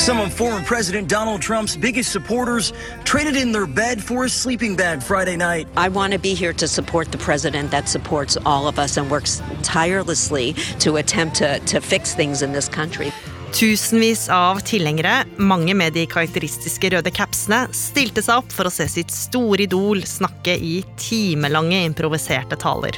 Some 0.00 0.18
of 0.18 0.32
former 0.32 0.64
President 0.64 1.08
Donald 1.08 1.42
Trump's 1.42 1.76
biggest 1.76 2.10
supporters 2.10 2.72
traded 3.04 3.36
in 3.36 3.52
their 3.52 3.66
bed 3.66 4.02
for 4.02 4.24
a 4.24 4.28
sleeping 4.28 4.74
bag 4.74 5.02
Friday 5.02 5.36
night. 5.36 5.68
I 5.76 5.88
want 5.88 6.14
to 6.14 6.18
be 6.18 6.34
here 6.34 6.52
to 6.54 6.66
support 6.66 7.12
the 7.12 7.18
president 7.18 7.70
that 7.70 7.88
supports 7.88 8.38
all 8.46 8.66
of 8.66 8.78
us 8.78 8.96
and 8.96 9.10
works 9.10 9.42
tirelessly 9.62 10.54
to 10.80 10.96
attempt 10.96 11.36
to, 11.36 11.58
to 11.58 11.80
fix 11.80 12.14
things 12.14 12.42
in 12.42 12.52
this 12.52 12.68
country. 12.68 13.12
Tusenvis 13.52 14.28
av 14.28 14.60
tilhengere, 14.64 15.24
mange 15.36 15.74
med 15.74 15.92
de 15.92 16.06
karakteristiske 16.06 16.90
røde 16.94 17.10
capsene, 17.10 17.64
stilte 17.74 18.22
seg 18.22 18.40
opp 18.40 18.54
for 18.54 18.70
å 18.70 18.72
se 18.72 18.86
sitt 18.88 19.10
store 19.14 19.66
idol 19.66 20.04
snakke 20.06 20.54
i 20.56 20.80
timelange 20.96 21.82
improviserte 21.90 22.58
taler. 22.58 22.96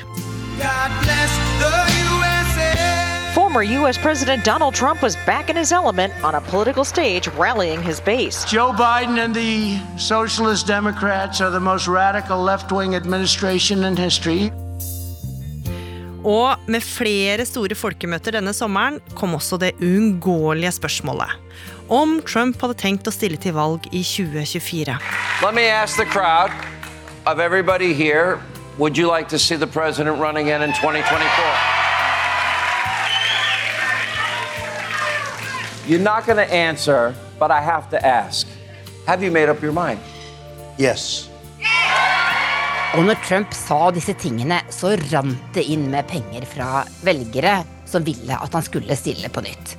God 0.60 1.02
bless 1.02 1.51
Former 3.52 3.80
U.S. 3.80 3.98
President 3.98 4.44
Donald 4.44 4.74
Trump 4.74 5.02
was 5.02 5.14
back 5.26 5.50
in 5.50 5.56
his 5.56 5.72
element 5.72 6.12
on 6.24 6.34
a 6.34 6.40
political 6.40 6.84
stage 6.84 7.28
rallying 7.36 7.82
his 7.82 8.00
base. 8.00 8.46
Joe 8.46 8.72
Biden 8.72 9.18
and 9.18 9.34
the 9.34 9.78
Socialist 9.98 10.66
Democrats 10.66 11.42
are 11.42 11.50
the 11.50 11.60
most 11.60 11.86
radical 11.86 12.42
left 12.42 12.72
wing 12.72 12.94
administration 12.94 13.84
in 13.84 13.94
history. 13.96 14.50
Og 16.24 16.56
med 16.66 16.80
flere 16.80 17.44
store 17.44 17.76
folkemøter 17.76 18.38
denne 18.38 18.54
sommeren 18.56 19.00
kom 19.14 19.34
også 19.34 19.60
det 19.60 19.74
uunngåelige 19.82 20.72
spørsmålet. 20.72 21.36
Om 21.90 22.22
Trump 22.24 22.56
hadde 22.60 22.78
tenkt 22.80 23.04
å 23.04 23.12
stille 23.12 23.36
til 23.36 23.52
valg 23.52 23.84
i 23.92 24.00
2024. 24.00 24.96
Let 25.44 25.52
me 25.52 25.68
ask 25.68 26.00
the 26.00 26.08
crowd 26.08 26.56
of 27.26 27.38
everybody 27.38 27.92
here, 27.92 28.40
would 28.78 28.96
you 28.96 29.12
like 29.12 29.28
to 29.28 29.38
see 29.38 29.56
the 29.56 29.72
president 29.78 30.16
run 30.16 30.36
again 30.38 30.62
in 30.62 30.72
2024? 30.80 31.81
You're 35.86 35.98
not 35.98 36.26
going 36.26 36.36
to 36.36 36.54
answer, 36.54 37.12
but 37.40 37.50
I 37.50 37.60
have 37.60 37.90
to 37.90 37.98
ask. 38.06 38.46
Have 39.06 39.20
you 39.24 39.32
made 39.32 39.48
up 39.48 39.62
your 39.62 39.72
mind? 39.72 39.98
Yes. 40.78 41.28
Og 42.94 43.02
når 43.08 43.18
Trump 43.26 43.54
sa 43.56 43.90
disse 43.90 44.14
tingene, 44.20 44.60
så 44.70 44.92
rant 45.10 45.56
det 45.56 45.64
inn 45.72 45.88
med 45.90 46.06
penger 46.06 46.44
fra 46.46 46.84
velgere 47.02 47.62
som 47.88 48.04
ville 48.06 48.36
at 48.36 48.54
han 48.54 48.62
skulle 48.62 48.94
stille 48.96 49.30
på 49.32 49.42
nytt. 49.42 49.74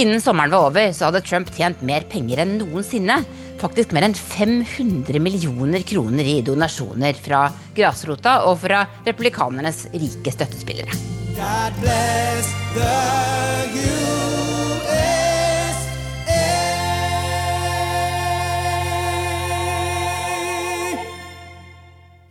Innen 0.00 0.22
sommeren 0.24 0.54
var 0.54 0.70
over, 0.70 0.88
så 0.96 1.10
hadde 1.10 1.20
Trump 1.26 1.50
tjent 1.52 1.82
mer 1.84 2.06
penger 2.08 2.40
enn 2.46 2.56
noensinne. 2.62 3.18
Faktisk 3.60 3.92
mer 3.92 4.06
enn 4.08 4.16
500 4.16 5.20
millioner 5.20 5.84
kroner 5.84 6.32
i 6.32 6.38
donasjoner 6.46 7.18
fra 7.18 7.44
grasrota 7.76 8.38
og 8.48 8.62
fra 8.64 8.86
republikanernes 9.04 9.84
rike 9.92 10.32
støttespillere. 10.32 10.96
God 11.36 11.76
bless 11.82 12.48
the 12.72 14.41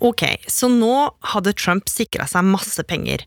Ok, 0.01 0.25
så 0.50 0.65
nå 0.72 1.12
hadde 1.34 1.53
Trump 1.53 1.89
sikra 1.91 2.25
seg 2.29 2.48
masse 2.48 2.84
penger. 2.89 3.22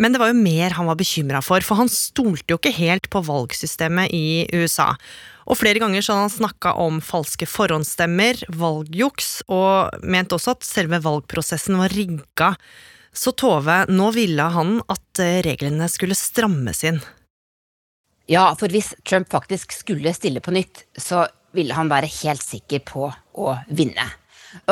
Men 0.00 0.12
det 0.12 0.20
var 0.20 0.30
jo 0.30 0.40
mer 0.40 0.76
han 0.76 0.88
var 0.88 0.98
bekymra 1.00 1.40
for, 1.44 1.64
for 1.64 1.80
han 1.80 1.90
stolte 1.92 2.52
jo 2.52 2.58
ikke 2.60 2.76
helt 2.76 3.08
på 3.12 3.22
valgsystemet 3.24 4.12
i 4.16 4.46
USA. 4.52 4.92
Og 5.50 5.58
flere 5.58 5.80
ganger 5.82 6.04
så 6.04 6.14
hadde 6.14 6.28
han 6.28 6.34
snakka 6.36 6.74
om 6.80 7.00
falske 7.04 7.48
forhåndsstemmer, 7.48 8.44
valgjuks, 8.52 9.32
og 9.50 10.04
mente 10.04 10.36
også 10.36 10.54
at 10.54 10.68
selve 10.68 11.00
valgprosessen 11.04 11.80
var 11.80 11.92
rigga. 11.96 12.52
Så 13.12 13.32
Tove, 13.34 13.82
nå 13.90 14.12
ville 14.14 14.46
han 14.54 14.78
at 14.92 15.22
eh, 15.24 15.40
reglene 15.44 15.88
skulle 15.90 16.14
strammes 16.14 16.84
inn. 16.86 17.00
Ja, 18.30 18.52
for 18.54 18.70
hvis 18.70 18.92
Trump 19.02 19.32
faktisk 19.32 19.74
skulle 19.74 20.14
stille 20.14 20.44
på 20.44 20.54
nytt, 20.54 20.84
så 20.94 21.24
ville 21.56 21.74
han 21.74 21.90
være 21.90 22.12
helt 22.20 22.44
sikker 22.44 22.84
på 22.86 23.08
å 23.10 23.56
vinne. 23.74 24.06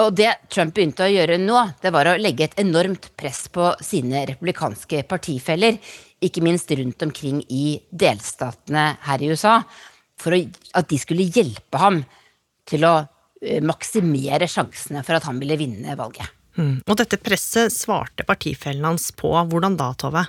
Og 0.03 0.15
det 0.19 0.31
Trump 0.51 0.75
begynte 0.75 1.07
å 1.07 1.11
gjøre 1.11 1.39
nå, 1.41 1.59
det 1.83 1.93
var 1.95 2.11
å 2.11 2.17
legge 2.19 2.49
et 2.49 2.57
enormt 2.61 3.11
press 3.19 3.47
på 3.53 3.71
sine 3.85 4.25
republikanske 4.31 5.05
partifeller, 5.11 5.79
ikke 6.25 6.43
minst 6.43 6.71
rundt 6.75 7.05
omkring 7.07 7.45
i 7.55 7.79
delstatene 7.91 8.89
her 9.07 9.23
i 9.23 9.31
USA, 9.31 9.61
for 10.19 10.35
at 10.35 10.89
de 10.91 10.99
skulle 10.99 11.29
hjelpe 11.31 11.79
ham 11.79 12.03
til 12.69 12.87
å 12.89 12.97
eh, 12.99 13.63
maksimere 13.63 14.49
sjansene 14.51 15.05
for 15.07 15.19
at 15.19 15.29
han 15.29 15.39
ville 15.39 15.59
vinne 15.61 15.95
valget. 15.99 16.35
Mm. 16.59 16.81
Og 16.83 16.99
dette 16.99 17.21
presset 17.23 17.71
svarte 17.71 18.27
partifellene 18.27 18.91
hans 18.91 19.13
på. 19.15 19.31
Hvordan 19.31 19.79
da, 19.79 19.93
Tove? 19.95 20.25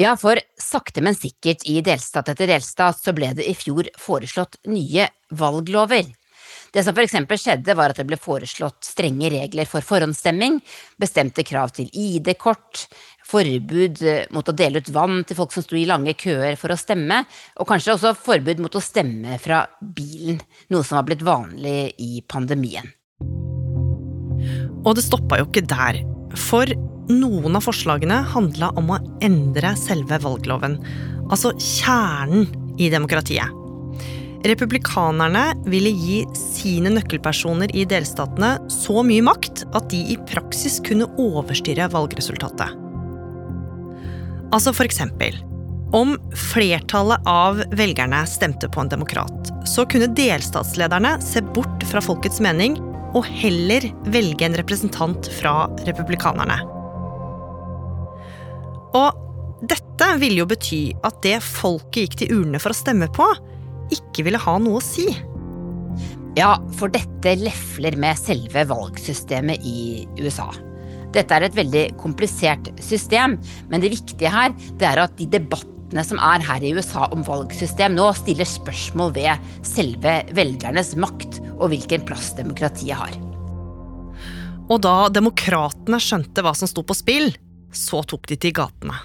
Ja, 0.00 0.14
for 0.18 0.38
sakte, 0.58 1.02
men 1.04 1.18
sikkert 1.18 1.66
i 1.68 1.80
delstat 1.84 2.30
etter 2.32 2.48
delstat 2.54 3.02
så 3.02 3.12
ble 3.14 3.32
det 3.36 3.44
i 3.50 3.54
fjor 3.58 3.90
foreslått 4.00 4.60
nye 4.70 5.10
valglover. 5.34 6.06
Det 6.72 6.80
som 6.86 6.96
eksempel 6.96 7.36
skjedde, 7.36 7.74
var 7.76 7.92
at 7.92 7.98
det 8.00 8.06
ble 8.08 8.16
foreslått 8.16 8.86
strenge 8.86 9.28
regler 9.34 9.68
for 9.68 9.84
forhåndsstemming, 9.84 10.56
bestemte 11.00 11.44
krav 11.44 11.74
til 11.76 11.90
ID-kort, 11.92 12.86
forbud 13.28 14.00
eh, 14.08 14.24
mot 14.32 14.48
å 14.48 14.54
dele 14.56 14.80
ut 14.80 14.88
vann 14.94 15.20
til 15.28 15.36
folk 15.36 15.52
som 15.52 15.66
sto 15.66 15.76
i 15.76 15.84
lange 15.88 16.16
køer 16.16 16.56
for 16.60 16.72
å 16.72 16.78
stemme, 16.80 17.22
og 17.60 17.68
kanskje 17.68 17.96
også 17.96 18.14
forbud 18.16 18.64
mot 18.64 18.80
å 18.80 18.84
stemme 18.84 19.36
fra 19.42 19.66
bilen, 19.82 20.40
noe 20.72 20.86
som 20.86 20.98
var 20.98 21.06
blitt 21.10 21.26
vanlig 21.28 21.92
i 22.00 22.24
pandemien. 22.24 22.88
Og 24.82 24.96
det 24.96 25.04
stoppa 25.04 25.38
jo 25.38 25.50
ikke 25.50 25.66
der, 25.68 26.00
for 26.40 26.66
noen 27.12 27.58
av 27.58 27.68
forslagene 27.68 28.22
handla 28.32 28.72
om 28.80 28.94
å 28.96 29.02
endre 29.22 29.76
selve 29.76 30.18
valgloven, 30.24 30.80
altså 31.28 31.52
kjernen 31.60 32.48
i 32.80 32.88
demokratiet. 32.92 33.61
Republikanerne 34.42 35.52
ville 35.70 35.92
gi 35.94 36.22
sine 36.34 36.90
nøkkelpersoner 36.96 37.70
i 37.78 37.84
delstatene 37.86 38.56
så 38.72 39.04
mye 39.06 39.22
makt 39.22 39.62
at 39.70 39.86
de 39.92 40.00
i 40.14 40.16
praksis 40.26 40.80
kunne 40.82 41.06
overstyre 41.20 41.86
valgresultatet. 41.92 42.74
Altså 44.52 44.74
for 44.74 44.88
eksempel 44.88 45.38
om 45.94 46.16
flertallet 46.34 47.22
av 47.28 47.60
velgerne 47.76 48.22
stemte 48.26 48.68
på 48.72 48.80
en 48.80 48.90
demokrat, 48.90 49.52
så 49.68 49.84
kunne 49.86 50.10
delstatslederne 50.16 51.18
se 51.22 51.44
bort 51.54 51.84
fra 51.86 52.02
folkets 52.02 52.40
mening 52.42 52.78
og 53.12 53.28
heller 53.28 53.84
velge 54.10 54.48
en 54.48 54.56
representant 54.56 55.28
fra 55.36 55.68
republikanerne. 55.84 56.56
Og 58.96 59.68
dette 59.68 60.08
ville 60.18 60.42
jo 60.42 60.48
bety 60.48 60.82
at 61.06 61.20
det 61.22 61.38
folket 61.44 62.06
gikk 62.06 62.20
til 62.22 62.38
urnene 62.40 62.60
for 62.60 62.72
å 62.72 62.80
stemme 62.80 63.06
på, 63.12 63.28
ikke 63.94 64.26
ville 64.26 64.40
ha 64.40 64.56
noe 64.62 64.80
å 64.80 64.84
si. 64.84 65.08
Ja, 66.38 66.56
for 66.78 66.92
dette 66.92 67.34
lefler 67.36 67.96
med 68.00 68.16
selve 68.16 68.64
valgsystemet 68.70 69.64
i 69.68 70.04
USA. 70.20 70.48
Dette 71.12 71.36
er 71.36 71.44
et 71.44 71.56
veldig 71.58 71.82
komplisert 72.00 72.70
system, 72.80 73.36
men 73.68 73.84
det 73.84 73.92
viktige 73.92 74.32
her 74.32 74.54
det 74.80 74.88
er 74.88 75.02
at 75.02 75.18
de 75.18 75.28
debattene 75.34 76.04
som 76.08 76.20
er 76.24 76.40
her 76.46 76.64
i 76.64 76.72
USA 76.72 77.10
om 77.12 77.24
valgsystem 77.26 77.92
nå, 77.98 78.08
stiller 78.16 78.48
spørsmål 78.48 79.12
ved 79.18 79.52
selve 79.66 80.22
velgernes 80.32 80.94
makt 80.96 81.42
og 81.58 81.68
hvilken 81.74 82.08
plass 82.08 82.32
demokratiet 82.38 82.96
har. 82.96 83.12
Og 84.72 84.80
da 84.80 85.10
demokratene 85.12 86.00
skjønte 86.00 86.44
hva 86.44 86.54
som 86.56 86.70
sto 86.70 86.84
på 86.86 86.96
spill, 86.96 87.34
så 87.76 88.00
tok 88.08 88.24
de 88.30 88.40
til 88.40 88.56
gatene. 88.56 88.96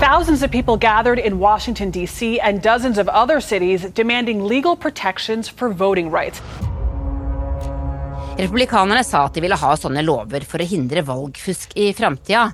Thousands 0.00 0.42
of 0.42 0.50
people 0.50 0.78
gathered 0.78 1.18
in 1.18 1.38
Washington, 1.38 1.90
D.C., 1.90 2.40
and 2.40 2.62
dozens 2.62 2.96
of 2.96 3.06
other 3.08 3.38
cities 3.38 3.84
demanding 3.92 4.42
legal 4.42 4.74
protections 4.74 5.46
for 5.46 5.68
voting 5.68 6.10
rights. 6.10 6.40
Republikanerne 8.38 9.04
sa 9.04 9.26
at 9.26 9.36
de 9.36 9.42
ville 9.44 9.58
ha 9.60 9.74
sånne 9.76 10.00
lover 10.00 10.46
for 10.48 10.64
å 10.64 10.68
hindre 10.70 11.04
valgfusk 11.04 11.76
i 11.76 11.90
framtida, 11.92 12.46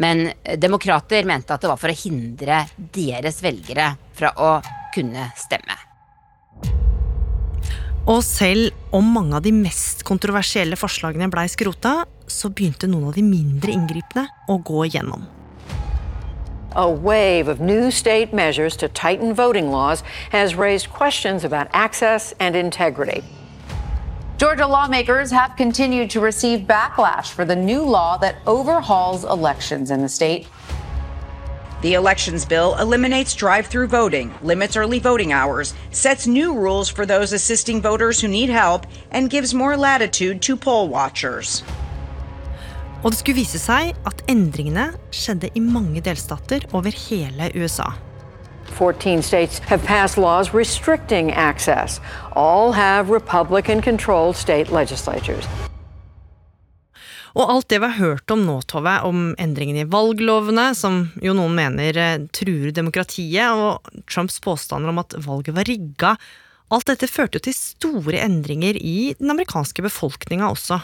men 0.00 0.30
demokrater 0.56 1.28
mente 1.28 1.52
at 1.52 1.60
det 1.60 1.72
var 1.74 1.82
for 1.84 1.92
å 1.92 1.98
hindre 2.06 2.62
deres 2.96 3.44
velgere 3.44 3.90
fra 4.16 4.32
å 4.40 4.56
kunne 4.96 5.28
stemme. 5.36 5.76
Og 8.08 8.24
selv 8.24 8.96
om 8.96 9.12
mange 9.12 9.36
av 9.36 9.44
de 9.44 9.52
mest 9.52 10.08
kontroversielle 10.08 10.80
forslagene 10.80 11.28
blei 11.28 11.50
skrota, 11.52 11.98
så 12.24 12.48
begynte 12.48 12.88
noen 12.88 13.12
av 13.12 13.16
de 13.20 13.28
mindre 13.28 13.76
inngripende 13.76 14.30
å 14.48 14.62
gå 14.64 14.88
igjennom. 14.88 15.43
A 16.76 16.90
wave 16.90 17.46
of 17.46 17.60
new 17.60 17.92
state 17.92 18.32
measures 18.32 18.76
to 18.78 18.88
tighten 18.88 19.32
voting 19.32 19.70
laws 19.70 20.02
has 20.30 20.56
raised 20.56 20.90
questions 20.90 21.44
about 21.44 21.68
access 21.72 22.34
and 22.40 22.56
integrity. 22.56 23.22
Georgia 24.38 24.66
lawmakers 24.66 25.30
have 25.30 25.54
continued 25.54 26.10
to 26.10 26.18
receive 26.18 26.66
backlash 26.66 27.30
for 27.30 27.44
the 27.44 27.54
new 27.54 27.84
law 27.84 28.16
that 28.16 28.38
overhauls 28.44 29.22
elections 29.22 29.92
in 29.92 30.02
the 30.02 30.08
state. 30.08 30.48
The 31.82 31.94
elections 31.94 32.44
bill 32.44 32.76
eliminates 32.78 33.34
drive 33.34 33.68
through 33.68 33.86
voting, 33.86 34.34
limits 34.42 34.76
early 34.76 34.98
voting 34.98 35.32
hours, 35.32 35.74
sets 35.92 36.26
new 36.26 36.52
rules 36.54 36.88
for 36.88 37.06
those 37.06 37.32
assisting 37.32 37.80
voters 37.80 38.20
who 38.20 38.26
need 38.26 38.48
help, 38.48 38.88
and 39.12 39.30
gives 39.30 39.54
more 39.54 39.76
latitude 39.76 40.42
to 40.42 40.56
poll 40.56 40.88
watchers. 40.88 41.62
Og 43.04 43.12
det 43.12 43.20
skulle 43.20 43.42
vise 43.42 43.60
seg 43.60 43.92
at 44.08 44.22
endringene 44.32 44.88
skjedde 45.12 45.50
i 45.52 45.60
mange 45.60 46.00
delstater 46.04 46.64
over 46.72 46.88
hele 47.04 47.50
USA. 47.52 47.92
14 48.74 49.22
states 49.22 49.60
have 49.68 49.84
passed 49.84 50.16
laws 50.18 50.54
restricting 50.54 51.30
access. 51.32 52.00
All 52.32 52.72
have 52.72 53.12
Republican 53.12 53.82
controlled 53.82 54.36
state 54.36 54.72
legislatures. 54.72 55.44
Og 57.34 57.50
alt 57.50 57.68
det 57.68 57.80
vi 57.82 57.90
har 57.90 57.98
hørt 57.98 58.30
om 58.30 58.44
nå, 58.46 58.60
Tove, 58.70 58.94
om 59.02 59.34
endringene 59.42 59.82
i 59.82 59.90
valglovene, 59.90 60.68
som 60.78 61.08
jo 61.22 61.34
noen 61.34 61.56
mener 61.58 61.98
eh, 61.98 62.26
truer 62.30 62.70
demokratiet, 62.70 63.50
og 63.50 64.04
Trumps 64.06 64.38
påstander 64.40 64.92
om 64.92 65.02
at 65.02 65.16
valget 65.18 65.56
var 65.56 65.66
rigga, 65.66 66.14
alt 66.72 66.88
dette 66.88 67.10
førte 67.10 67.40
jo 67.40 67.44
til 67.48 67.56
store 67.58 68.22
endringer 68.22 68.78
i 68.78 69.12
den 69.18 69.34
amerikanske 69.34 69.82
befolkninga 69.84 70.46
også. 70.54 70.78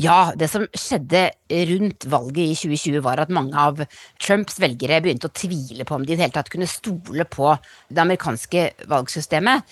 Ja, 0.00 0.32
det 0.36 0.48
som 0.48 0.62
skjedde 0.72 1.26
rundt 1.68 2.06
valget 2.08 2.46
i 2.46 2.54
2020 2.56 3.02
var 3.04 3.20
at 3.20 3.32
mange 3.32 3.52
av 3.60 3.82
Trumps 4.22 4.56
velgere 4.62 5.02
begynte 5.04 5.28
å 5.28 5.34
tvile 5.36 5.84
på 5.84 5.98
om 5.98 6.06
de 6.06 6.14
i 6.14 6.16
det 6.16 6.24
hele 6.24 6.36
tatt 6.38 6.48
kunne 6.52 6.68
stole 6.70 7.26
på 7.28 7.50
det 7.92 8.00
amerikanske 8.00 8.70
valgsystemet. 8.88 9.68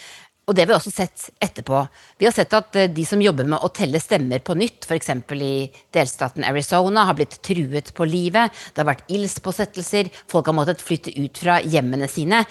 Og 0.51 0.57
det 0.57 0.65
har 0.65 0.71
vi 0.73 0.75
også 0.75 0.91
sett 0.93 1.29
etterpå. 1.41 1.81
Vi 2.19 2.27
har 2.27 2.35
sett 2.35 2.53
at 2.59 2.77
eh, 2.77 2.91
de 2.91 3.05
som 3.07 3.21
jobber 3.23 3.47
med 3.49 3.63
å 3.63 3.71
telle 3.73 4.01
stemmer 4.03 4.43
på 4.43 4.57
nytt, 4.59 4.85
f.eks. 4.89 5.13
i 5.37 5.71
delstaten 5.95 6.45
Arizona, 6.45 7.05
har 7.07 7.17
blitt 7.17 7.39
truet 7.47 7.93
på 7.95 8.09
livet. 8.09 8.51
Det 8.75 8.83
har 8.83 8.91
vært 8.91 9.13
ildspåsettelser, 9.15 10.11
folk 10.29 10.51
har 10.51 10.59
måttet 10.59 10.83
flytte 10.83 11.15
ut 11.17 11.39
fra 11.39 11.61
hjemmene 11.63 12.11
sine. 12.11 12.43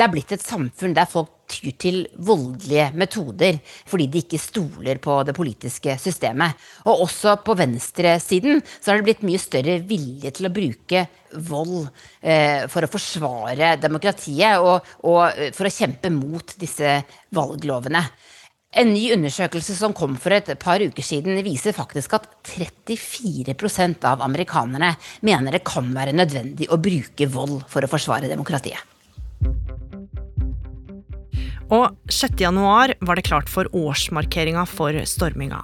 Det 0.00 0.06
er 0.06 0.12
blitt 0.14 0.30
et 0.32 0.40
samfunn 0.40 0.94
der 0.96 1.04
folk 1.04 1.42
tyr 1.52 1.74
til 1.76 1.96
voldelige 2.24 2.86
metoder 2.96 3.58
fordi 3.90 4.06
de 4.08 4.22
ikke 4.22 4.38
stoler 4.40 4.96
på 4.96 5.18
det 5.28 5.34
politiske 5.36 5.92
systemet. 6.00 6.56
Og 6.88 7.02
også 7.04 7.34
på 7.44 7.52
venstresiden 7.58 8.62
så 8.78 8.94
har 8.94 8.96
det 8.96 9.04
blitt 9.10 9.26
mye 9.28 9.40
større 9.42 9.74
vilje 9.84 10.32
til 10.38 10.48
å 10.48 10.52
bruke 10.56 11.02
vold 11.50 11.90
eh, 12.24 12.64
for 12.72 12.86
å 12.86 12.88
forsvare 12.88 13.74
demokratiet 13.82 14.64
og, 14.64 14.88
og 15.04 15.20
eh, 15.34 15.50
for 15.52 15.68
å 15.68 15.74
kjempe 15.74 16.08
mot 16.14 16.54
disse 16.62 16.94
valglovene. 17.36 18.00
En 18.80 18.88
ny 18.94 19.10
undersøkelse 19.18 19.76
som 19.76 19.92
kom 19.92 20.14
for 20.22 20.32
et 20.32 20.48
par 20.62 20.80
uker 20.80 21.04
siden, 21.04 21.42
viser 21.44 21.76
faktisk 21.76 22.16
at 22.16 22.30
34% 22.48 24.08
av 24.08 24.24
amerikanerne 24.24 24.94
mener 25.28 25.58
det 25.58 25.60
kan 25.68 25.92
være 25.92 26.16
nødvendig 26.16 26.70
å 26.72 26.80
bruke 26.80 27.28
vold 27.28 27.66
for 27.68 27.84
å 27.84 27.92
forsvare 27.92 28.32
demokratiet. 28.32 28.89
Og 31.70 31.94
6. 32.10 32.34
januar 32.42 32.96
var 33.06 33.14
det 33.14 33.28
klart 33.28 33.50
for 33.50 33.68
årsmarkeringa 33.76 34.64
for 34.66 34.96
storminga. 35.06 35.60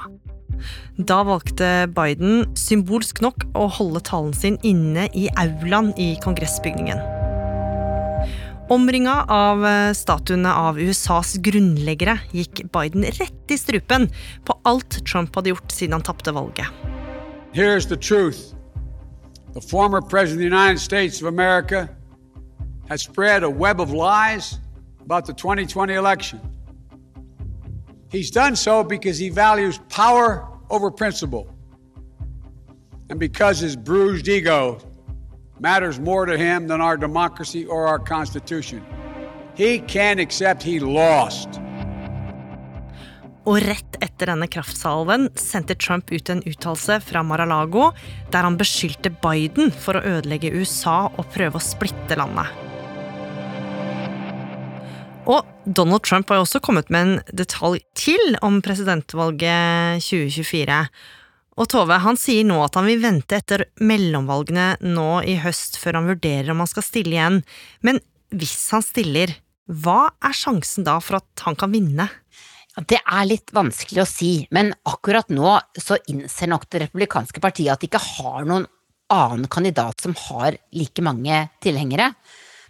Da 0.97 1.19
valgte 1.27 1.89
Biden 1.91 2.45
symbolsk 2.57 3.19
nok 3.25 3.43
å 3.59 3.67
holde 3.75 4.01
talen 4.07 4.33
sin 4.37 4.57
inne 4.63 5.09
i 5.19 5.27
aulaen 5.35 5.91
i 5.99 6.15
kongressbygningen. 6.23 7.03
Omringa 8.71 9.17
av 9.31 9.63
statuene 9.95 10.51
av 10.51 10.79
USAs 10.79 11.37
grunnleggere 11.43 12.17
gikk 12.35 12.65
Biden 12.75 13.07
rett 13.19 13.55
i 13.55 13.59
strupen 13.59 14.09
på 14.47 14.57
alt 14.67 15.01
Trump 15.07 15.35
hadde 15.35 15.53
gjort 15.55 15.75
siden 15.75 15.99
han 15.99 16.07
tapte 16.07 16.35
valget. 16.35 16.71
Here's 17.53 17.87
the 17.87 17.97
truth. 17.99 18.55
The 19.55 19.61
former 19.61 20.01
president 20.01 20.39
of 20.39 20.51
the 20.51 20.57
United 20.57 20.79
States 20.79 21.23
of 21.23 21.35
web 23.59 23.81
of 23.81 23.91
lies 23.91 24.59
about 25.07 25.25
the 25.25 25.33
2020 25.33 25.95
election. 25.95 26.41
He's 28.11 28.31
done 28.31 28.57
so 28.57 28.85
because 28.85 29.19
he 29.19 29.31
values 29.31 29.81
power 29.89 30.47
over 30.69 30.91
principle 30.91 31.47
and 33.09 33.19
because 33.21 33.59
his 33.61 33.77
bruised 33.77 34.29
ego 34.29 34.79
matters 35.61 36.01
more 36.01 36.27
to 36.27 36.37
him 36.37 36.67
than 36.67 36.81
our 36.81 36.97
democracy 36.97 37.65
or 37.65 37.87
our 37.87 38.01
Constitution. 38.01 38.85
He 39.55 39.79
can't 39.79 40.21
accept 40.21 40.63
he 40.63 40.81
lost. 40.81 41.49
Og 43.47 43.63
rett 43.63 43.97
etter 44.03 44.33
denne 44.33 44.49
kraftsalven 44.51 45.29
sendte 45.39 45.79
Trump 45.79 46.11
ut 46.11 46.35
en 46.35 46.43
uttalelse 46.43 46.99
fra 46.99 47.23
Mar-a-Lago 47.23 47.93
der 48.35 48.43
han 48.43 48.59
beskyldte 48.59 49.15
Biden 49.23 49.71
for 49.71 49.95
å 49.95 50.03
ødelegge 50.19 50.51
USA 50.51 51.05
og 51.07 51.31
prøve 51.31 51.61
å 51.61 51.63
splitte 51.63 52.19
landet. 52.19 52.66
Og 55.27 55.47
Donald 55.67 56.05
Trump 56.07 56.29
har 56.31 56.39
jo 56.39 56.47
også 56.47 56.63
kommet 56.63 56.91
med 56.95 57.07
en 57.07 57.37
detalj 57.43 57.81
til 57.99 58.37
om 58.47 58.61
presidentvalget 58.63 60.05
2024. 60.07 60.77
Og 61.57 61.71
Tove 61.73 61.97
han 62.05 62.19
sier 62.21 62.47
nå 62.47 62.61
at 62.63 62.77
han 62.79 62.87
vil 62.87 63.03
vente 63.03 63.39
etter 63.39 63.65
mellomvalgene 63.81 64.77
nå 64.85 65.09
i 65.27 65.39
høst 65.43 65.81
før 65.83 65.99
han 66.01 66.13
vurderer 66.13 66.53
om 66.53 66.63
han 66.63 66.71
skal 66.71 66.87
stille 66.87 67.17
igjen. 67.17 67.41
Men 67.83 67.99
hvis 68.37 68.69
han 68.75 68.85
stiller, 68.85 69.35
hva 69.67 70.13
er 70.23 70.37
sjansen 70.37 70.87
da 70.87 71.01
for 71.03 71.19
at 71.19 71.47
han 71.47 71.59
kan 71.59 71.75
vinne? 71.75 72.07
Det 72.77 73.01
er 73.01 73.27
litt 73.27 73.55
vanskelig 73.57 74.03
å 74.03 74.09
si, 74.09 74.33
men 74.53 74.75
akkurat 74.87 75.31
nå 75.33 75.57
så 75.81 75.97
innser 76.13 76.53
nok 76.53 76.69
det 76.71 76.85
republikanske 76.85 77.41
partiet 77.41 77.73
at 77.73 77.81
de 77.81 77.89
ikke 77.89 78.05
har 78.05 78.45
noen 78.45 78.67
annen 79.13 79.49
kandidat 79.49 80.03
som 80.05 80.15
har 80.27 80.59
like 80.77 81.03
mange 81.03 81.47
tilhengere. 81.65 82.13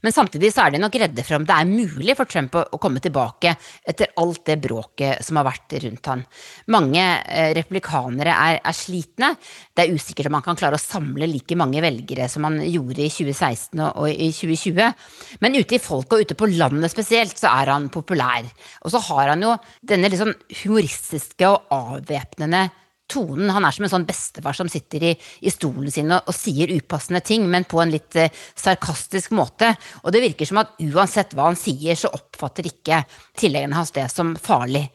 Men 0.06 0.14
samtidig 0.14 0.52
så 0.54 0.62
er 0.62 0.70
de 0.76 0.78
nok 0.78 0.94
redde 1.02 1.24
for 1.26 1.34
om 1.34 1.44
det 1.48 1.54
er 1.56 1.66
mulig 1.66 2.14
for 2.14 2.30
Trump 2.30 2.54
å, 2.54 2.60
å 2.76 2.78
komme 2.78 3.00
tilbake 3.02 3.56
etter 3.82 4.12
alt 4.22 4.44
det 4.46 4.54
bråket 4.62 5.24
som 5.26 5.40
har 5.40 5.48
vært 5.48 5.74
rundt 5.82 6.10
han. 6.12 6.22
Mange 6.70 7.02
eh, 7.02 7.50
republikanere 7.58 8.36
er, 8.36 8.60
er, 8.60 8.76
slitne. 8.76 9.32
Det 9.74 9.82
er 9.82 9.98
usikkert 9.98 10.30
om 10.30 10.38
han 10.38 10.46
kan 10.46 10.60
klare 10.60 10.78
å 10.78 10.84
samle 10.84 11.26
like 11.26 11.58
mange 11.58 11.82
velgere 11.82 12.30
som 12.30 12.46
han 12.46 12.60
gjorde 12.62 13.02
i 13.02 13.10
2016 13.10 13.82
og, 13.82 13.90
og 14.04 14.06
i 14.12 14.30
2020. 14.30 15.04
Men 15.42 15.58
ute 15.58 15.74
i 15.74 15.82
folket 15.82 16.14
og 16.14 16.22
ute 16.22 16.38
på 16.38 16.52
landet 16.54 16.94
spesielt 16.94 17.34
så 17.34 17.50
er 17.50 17.74
han 17.74 17.90
populær. 17.90 18.46
Og 18.86 18.94
så 18.94 19.02
har 19.10 19.34
han 19.34 19.42
jo 19.42 19.58
denne 19.82 20.12
liksom 20.14 20.30
humoristiske 20.62 21.50
og 21.50 21.74
avvæpnende 21.74 22.68
tonen. 23.10 23.50
Han 23.54 23.64
er 23.66 23.74
som 23.74 23.86
en 23.86 23.92
sånn 23.92 24.06
bestefar 24.08 24.56
som 24.56 24.70
sitter 24.70 25.08
i, 25.10 25.12
i 25.46 25.52
stolen 25.52 25.90
sin 25.92 26.12
og, 26.12 26.26
og, 26.26 26.36
sier 26.36 26.72
upassende 26.74 27.22
ting, 27.24 27.46
men 27.50 27.66
på 27.68 27.80
en 27.82 27.92
litt 27.94 28.18
eh, 28.18 28.32
sarkastisk 28.58 29.34
måte. 29.36 29.72
Og 30.04 30.14
det 30.14 30.24
virker 30.24 30.48
som 30.48 30.62
at 30.62 30.74
uansett 30.82 31.36
hva 31.36 31.50
han 31.50 31.58
sier, 31.60 31.98
så 31.98 32.12
oppfatter 32.14 32.68
ikke 32.70 33.02
tilhengerne 33.38 33.78
hans 33.78 33.94
det 33.96 34.08
som 34.12 34.34
farlig. 34.40 34.86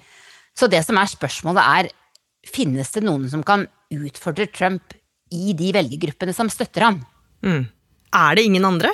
Så 0.57 0.67
det 0.71 0.83
som 0.85 0.99
er 0.99 1.11
spørsmålet 1.11 1.75
er, 1.81 1.91
finnes 2.47 2.89
det 2.95 3.05
noen 3.05 3.29
som 3.31 3.45
kan 3.47 3.67
utfordre 3.91 4.49
Trump 4.51 4.95
i 5.31 5.55
de 5.57 5.71
velgergruppene 5.75 6.35
som 6.35 6.51
støtter 6.51 6.89
ham? 6.89 6.99
Mm. 7.45 7.63
Er 8.11 8.35
det 8.35 8.45
ingen 8.47 8.67
andre? 8.67 8.91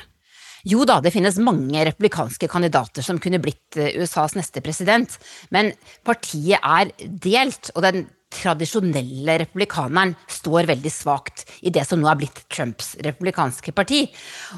Jo 0.68 0.84
da, 0.88 0.98
det 1.02 1.14
finnes 1.14 1.38
mange 1.40 1.84
republikanske 1.88 2.50
kandidater 2.52 3.06
som 3.06 3.20
kunne 3.24 3.40
blitt 3.42 3.78
eh, 3.80 3.96
USAs 4.02 4.36
neste 4.38 4.62
president, 4.66 5.16
men 5.54 5.72
partiet 6.08 6.60
er 6.60 6.92
delt, 7.24 7.72
og 7.76 7.86
den 7.86 8.06
tradisjonelle 8.34 9.38
republikaneren 9.44 10.14
står 10.32 10.68
veldig 10.70 10.92
svakt 10.92 11.46
i 11.66 11.72
det 11.74 11.86
som 11.88 12.02
nå 12.02 12.10
er 12.12 12.20
blitt 12.20 12.44
Trumps 12.52 12.96
republikanske 13.06 13.74
parti. 13.76 14.04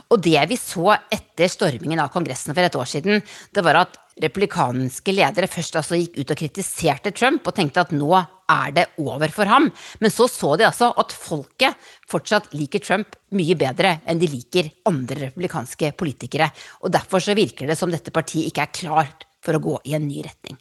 Og 0.10 0.22
det 0.26 0.42
vi 0.50 0.58
så 0.60 0.96
etter 1.12 1.52
stormingen 1.52 2.02
av 2.02 2.12
Kongressen 2.14 2.56
for 2.56 2.66
et 2.66 2.78
år 2.80 2.90
siden, 2.90 3.24
det 3.54 3.66
var 3.66 3.84
at 3.84 4.00
republikanske 4.20 5.14
ledere 5.16 5.48
først 5.48 5.78
altså 5.80 6.00
gikk 6.00 6.20
ut 6.20 6.34
og 6.34 6.42
kritiserte 6.42 7.14
Trump 7.16 7.48
og 7.48 7.56
tenkte 7.56 7.86
at 7.86 7.94
nå 7.96 8.12
er 8.20 8.74
det 8.76 8.86
over 9.00 9.32
for 9.32 9.48
ham. 9.50 9.70
Men 10.02 10.12
så 10.14 10.28
så 10.32 10.56
de 10.60 10.68
altså 10.68 10.92
at 11.00 11.16
folket 11.16 11.90
fortsatt 12.10 12.52
liker 12.58 12.84
Trump 12.84 13.16
mye 13.38 13.56
bedre 13.60 14.00
enn 14.10 14.20
de 14.20 14.32
liker 14.32 14.74
andre 14.90 15.30
republikanske 15.30 15.94
politikere. 16.00 16.50
Og 16.84 16.92
derfor 16.94 17.24
så 17.24 17.38
virker 17.38 17.70
det 17.70 17.78
som 17.80 17.94
dette 17.94 18.14
partiet 18.16 18.50
ikke 18.50 18.66
er 18.66 18.76
klart 18.82 19.28
for 19.46 19.56
å 19.56 19.64
gå 19.64 19.78
i 19.88 19.96
en 19.96 20.08
ny 20.10 20.24
retning. 20.26 20.58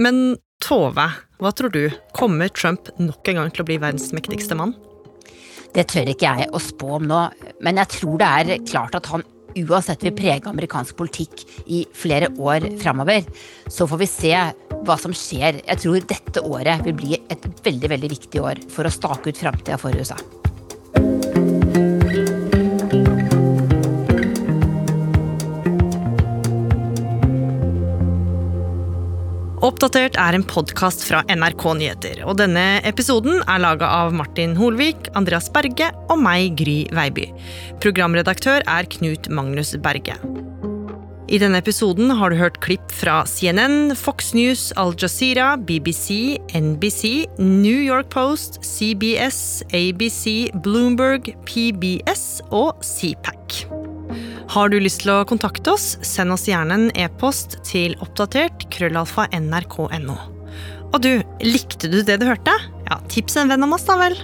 Men 0.00 0.36
Tove, 0.64 1.04
hva 1.36 1.50
tror 1.52 1.72
du? 1.72 1.84
Kommer 2.16 2.48
Trump 2.48 2.88
nok 2.98 3.28
en 3.28 3.40
gang 3.40 3.50
til 3.52 3.62
å 3.62 3.66
bli 3.68 3.76
verdens 3.82 4.12
mektigste 4.16 4.56
mann? 4.56 4.72
Det 5.76 5.84
tør 5.92 6.08
ikke 6.08 6.30
jeg 6.32 6.48
å 6.56 6.60
spå 6.62 6.94
om 6.96 7.08
nå, 7.10 7.18
men 7.60 7.80
jeg 7.82 7.92
tror 7.98 8.20
det 8.22 8.28
er 8.38 8.62
klart 8.64 8.96
at 8.96 9.10
han 9.12 9.24
uansett 9.56 10.04
vil 10.04 10.14
prege 10.16 10.48
amerikansk 10.48 10.96
politikk 10.96 11.44
i 11.72 11.82
flere 11.96 12.30
år 12.40 12.70
framover. 12.80 13.28
Så 13.68 13.88
får 13.88 14.00
vi 14.00 14.08
se 14.08 14.32
hva 14.86 14.96
som 15.00 15.14
skjer. 15.16 15.60
Jeg 15.62 15.82
tror 15.84 16.08
dette 16.08 16.44
året 16.44 16.84
vil 16.88 16.96
bli 16.96 17.20
et 17.20 17.46
veldig, 17.64 17.92
veldig 17.96 18.12
viktig 18.16 18.42
år 18.42 18.64
for 18.72 18.88
å 18.88 18.92
stake 18.92 19.32
ut 19.32 19.44
framtida 19.44 19.80
for 19.80 19.96
USA. 19.96 20.18
Oppdatert 29.66 30.14
er 30.20 30.36
en 30.36 30.44
podkast 30.46 31.00
fra 31.08 31.24
NRK 31.26 31.62
Nyheter. 31.80 32.20
og 32.28 32.36
Denne 32.38 32.78
episoden 32.86 33.40
er 33.50 33.62
laga 33.64 33.88
av 34.04 34.12
Martin 34.14 34.52
Holvik, 34.54 35.08
Andreas 35.18 35.48
Berge 35.50 35.88
og 36.06 36.20
meg, 36.22 36.52
Gry 36.60 36.84
Veiby. 36.94 37.24
Programredaktør 37.82 38.62
er 38.62 38.86
Knut 38.94 39.26
Magnus 39.26 39.74
Berge. 39.82 40.14
I 41.26 41.40
denne 41.42 41.58
episoden 41.58 42.12
har 42.14 42.30
du 42.30 42.38
hørt 42.38 42.60
klipp 42.62 42.94
fra 42.94 43.24
CNN, 43.26 43.96
Fox 43.98 44.30
News, 44.38 44.68
Al 44.78 44.94
Jazeera, 44.94 45.56
BBC, 45.58 46.36
NBC, 46.54 47.26
New 47.42 47.80
York 47.82 48.12
Post, 48.14 48.60
CBS, 48.62 49.64
ABC, 49.74 50.52
Bloomberg, 50.62 51.32
PBS 51.48 52.38
og 52.54 52.78
CPAC. 52.86 53.66
Har 54.48 54.70
du 54.70 54.78
lyst 54.78 55.02
til 55.02 55.10
å 55.10 55.24
kontakte 55.26 55.72
oss, 55.74 55.96
send 56.06 56.30
oss 56.34 56.46
gjerne 56.46 56.76
en 56.78 56.86
e-post 56.94 57.58
til 57.66 57.96
oppdatert 58.04 58.68
krøllalfa 58.70 59.26
nrk.no. 59.34 60.16
Og 60.94 61.02
du, 61.02 61.12
likte 61.42 61.90
du 61.90 61.98
det 62.06 62.20
du 62.22 62.28
hørte? 62.28 62.54
Ja, 62.86 63.00
Tips 63.10 63.36
en 63.40 63.50
venn 63.50 63.66
om 63.66 63.74
oss, 63.74 63.88
da 63.88 63.98
vel. 64.00 64.14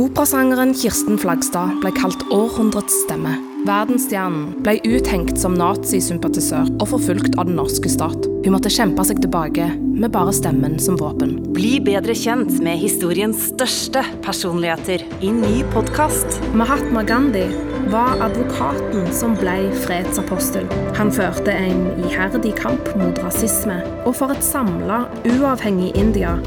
Operasangeren 0.00 0.72
Kirsten 0.78 1.20
Flagstad 1.20 1.76
ble 1.84 1.92
kalt 1.98 2.24
århundrets 2.32 3.02
stemme. 3.04 3.36
Verdensstjernen 3.68 4.62
ble 4.64 4.78
uthengt 4.88 5.36
som 5.40 5.52
nazisympatisør 5.58 6.70
og 6.80 6.86
forfulgt 6.94 7.36
av 7.36 7.48
den 7.48 7.58
norske 7.58 7.90
stat. 7.92 8.24
Hun 8.40 8.54
måtte 8.54 8.72
kjempe 8.72 9.04
seg 9.04 9.20
tilbake 9.20 9.66
med 9.76 10.12
bare 10.14 10.32
stemmen 10.32 10.78
som 10.80 10.96
våpen. 11.00 11.34
Bli 11.52 11.74
bedre 11.84 12.14
kjent 12.16 12.54
med 12.64 12.80
historiens 12.80 13.50
største 13.50 14.00
personligheter 14.24 15.04
i 15.20 15.32
ny 15.34 15.60
podkast. 15.74 16.40
Mahatma 16.56 17.04
Gandhi 17.04 17.44
var 17.92 18.22
advokaten 18.24 19.10
som 19.12 19.36
ble 19.40 19.58
fredsapostel. 19.82 20.64
Han 20.96 21.12
førte 21.12 21.52
en 21.52 21.84
iherdig 22.06 22.54
kamp 22.60 22.88
mot 23.00 23.20
rasisme 23.26 23.82
og 24.06 24.14
for 24.16 24.32
et 24.32 24.44
samla, 24.46 25.02
uavhengig 25.36 25.92
India. 26.00 26.38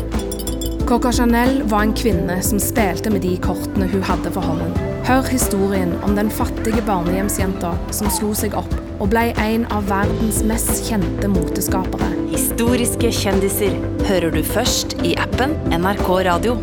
Coca 0.89 1.13
Chanel 1.13 1.61
var 1.69 1.85
en 1.85 1.93
kvinne 1.95 2.41
som 2.43 2.59
spilte 2.61 3.13
med 3.13 3.23
de 3.23 3.37
kortene 3.43 3.87
hun 3.93 4.03
hadde 4.09 4.33
for 4.33 4.49
hånden. 4.49 4.82
Hør 5.03 5.25
historien 5.27 5.89
om 6.03 6.13
den 6.15 6.29
fattige 6.31 6.79
barnehjemsjenta 6.87 7.73
som 7.91 8.07
slo 8.07 8.29
seg 8.39 8.53
opp 8.55 8.71
og 9.03 9.09
ble 9.11 9.25
en 9.43 9.65
av 9.75 9.89
verdens 9.89 10.39
mest 10.47 10.85
kjente 10.87 11.27
moteskapere. 11.27 12.07
Historiske 12.31 13.11
kjendiser 13.11 13.75
hører 14.07 14.31
du 14.31 14.39
først 14.47 14.95
i 15.03 15.11
appen 15.19 15.57
NRK 15.75 16.07
Radio. 16.29 16.55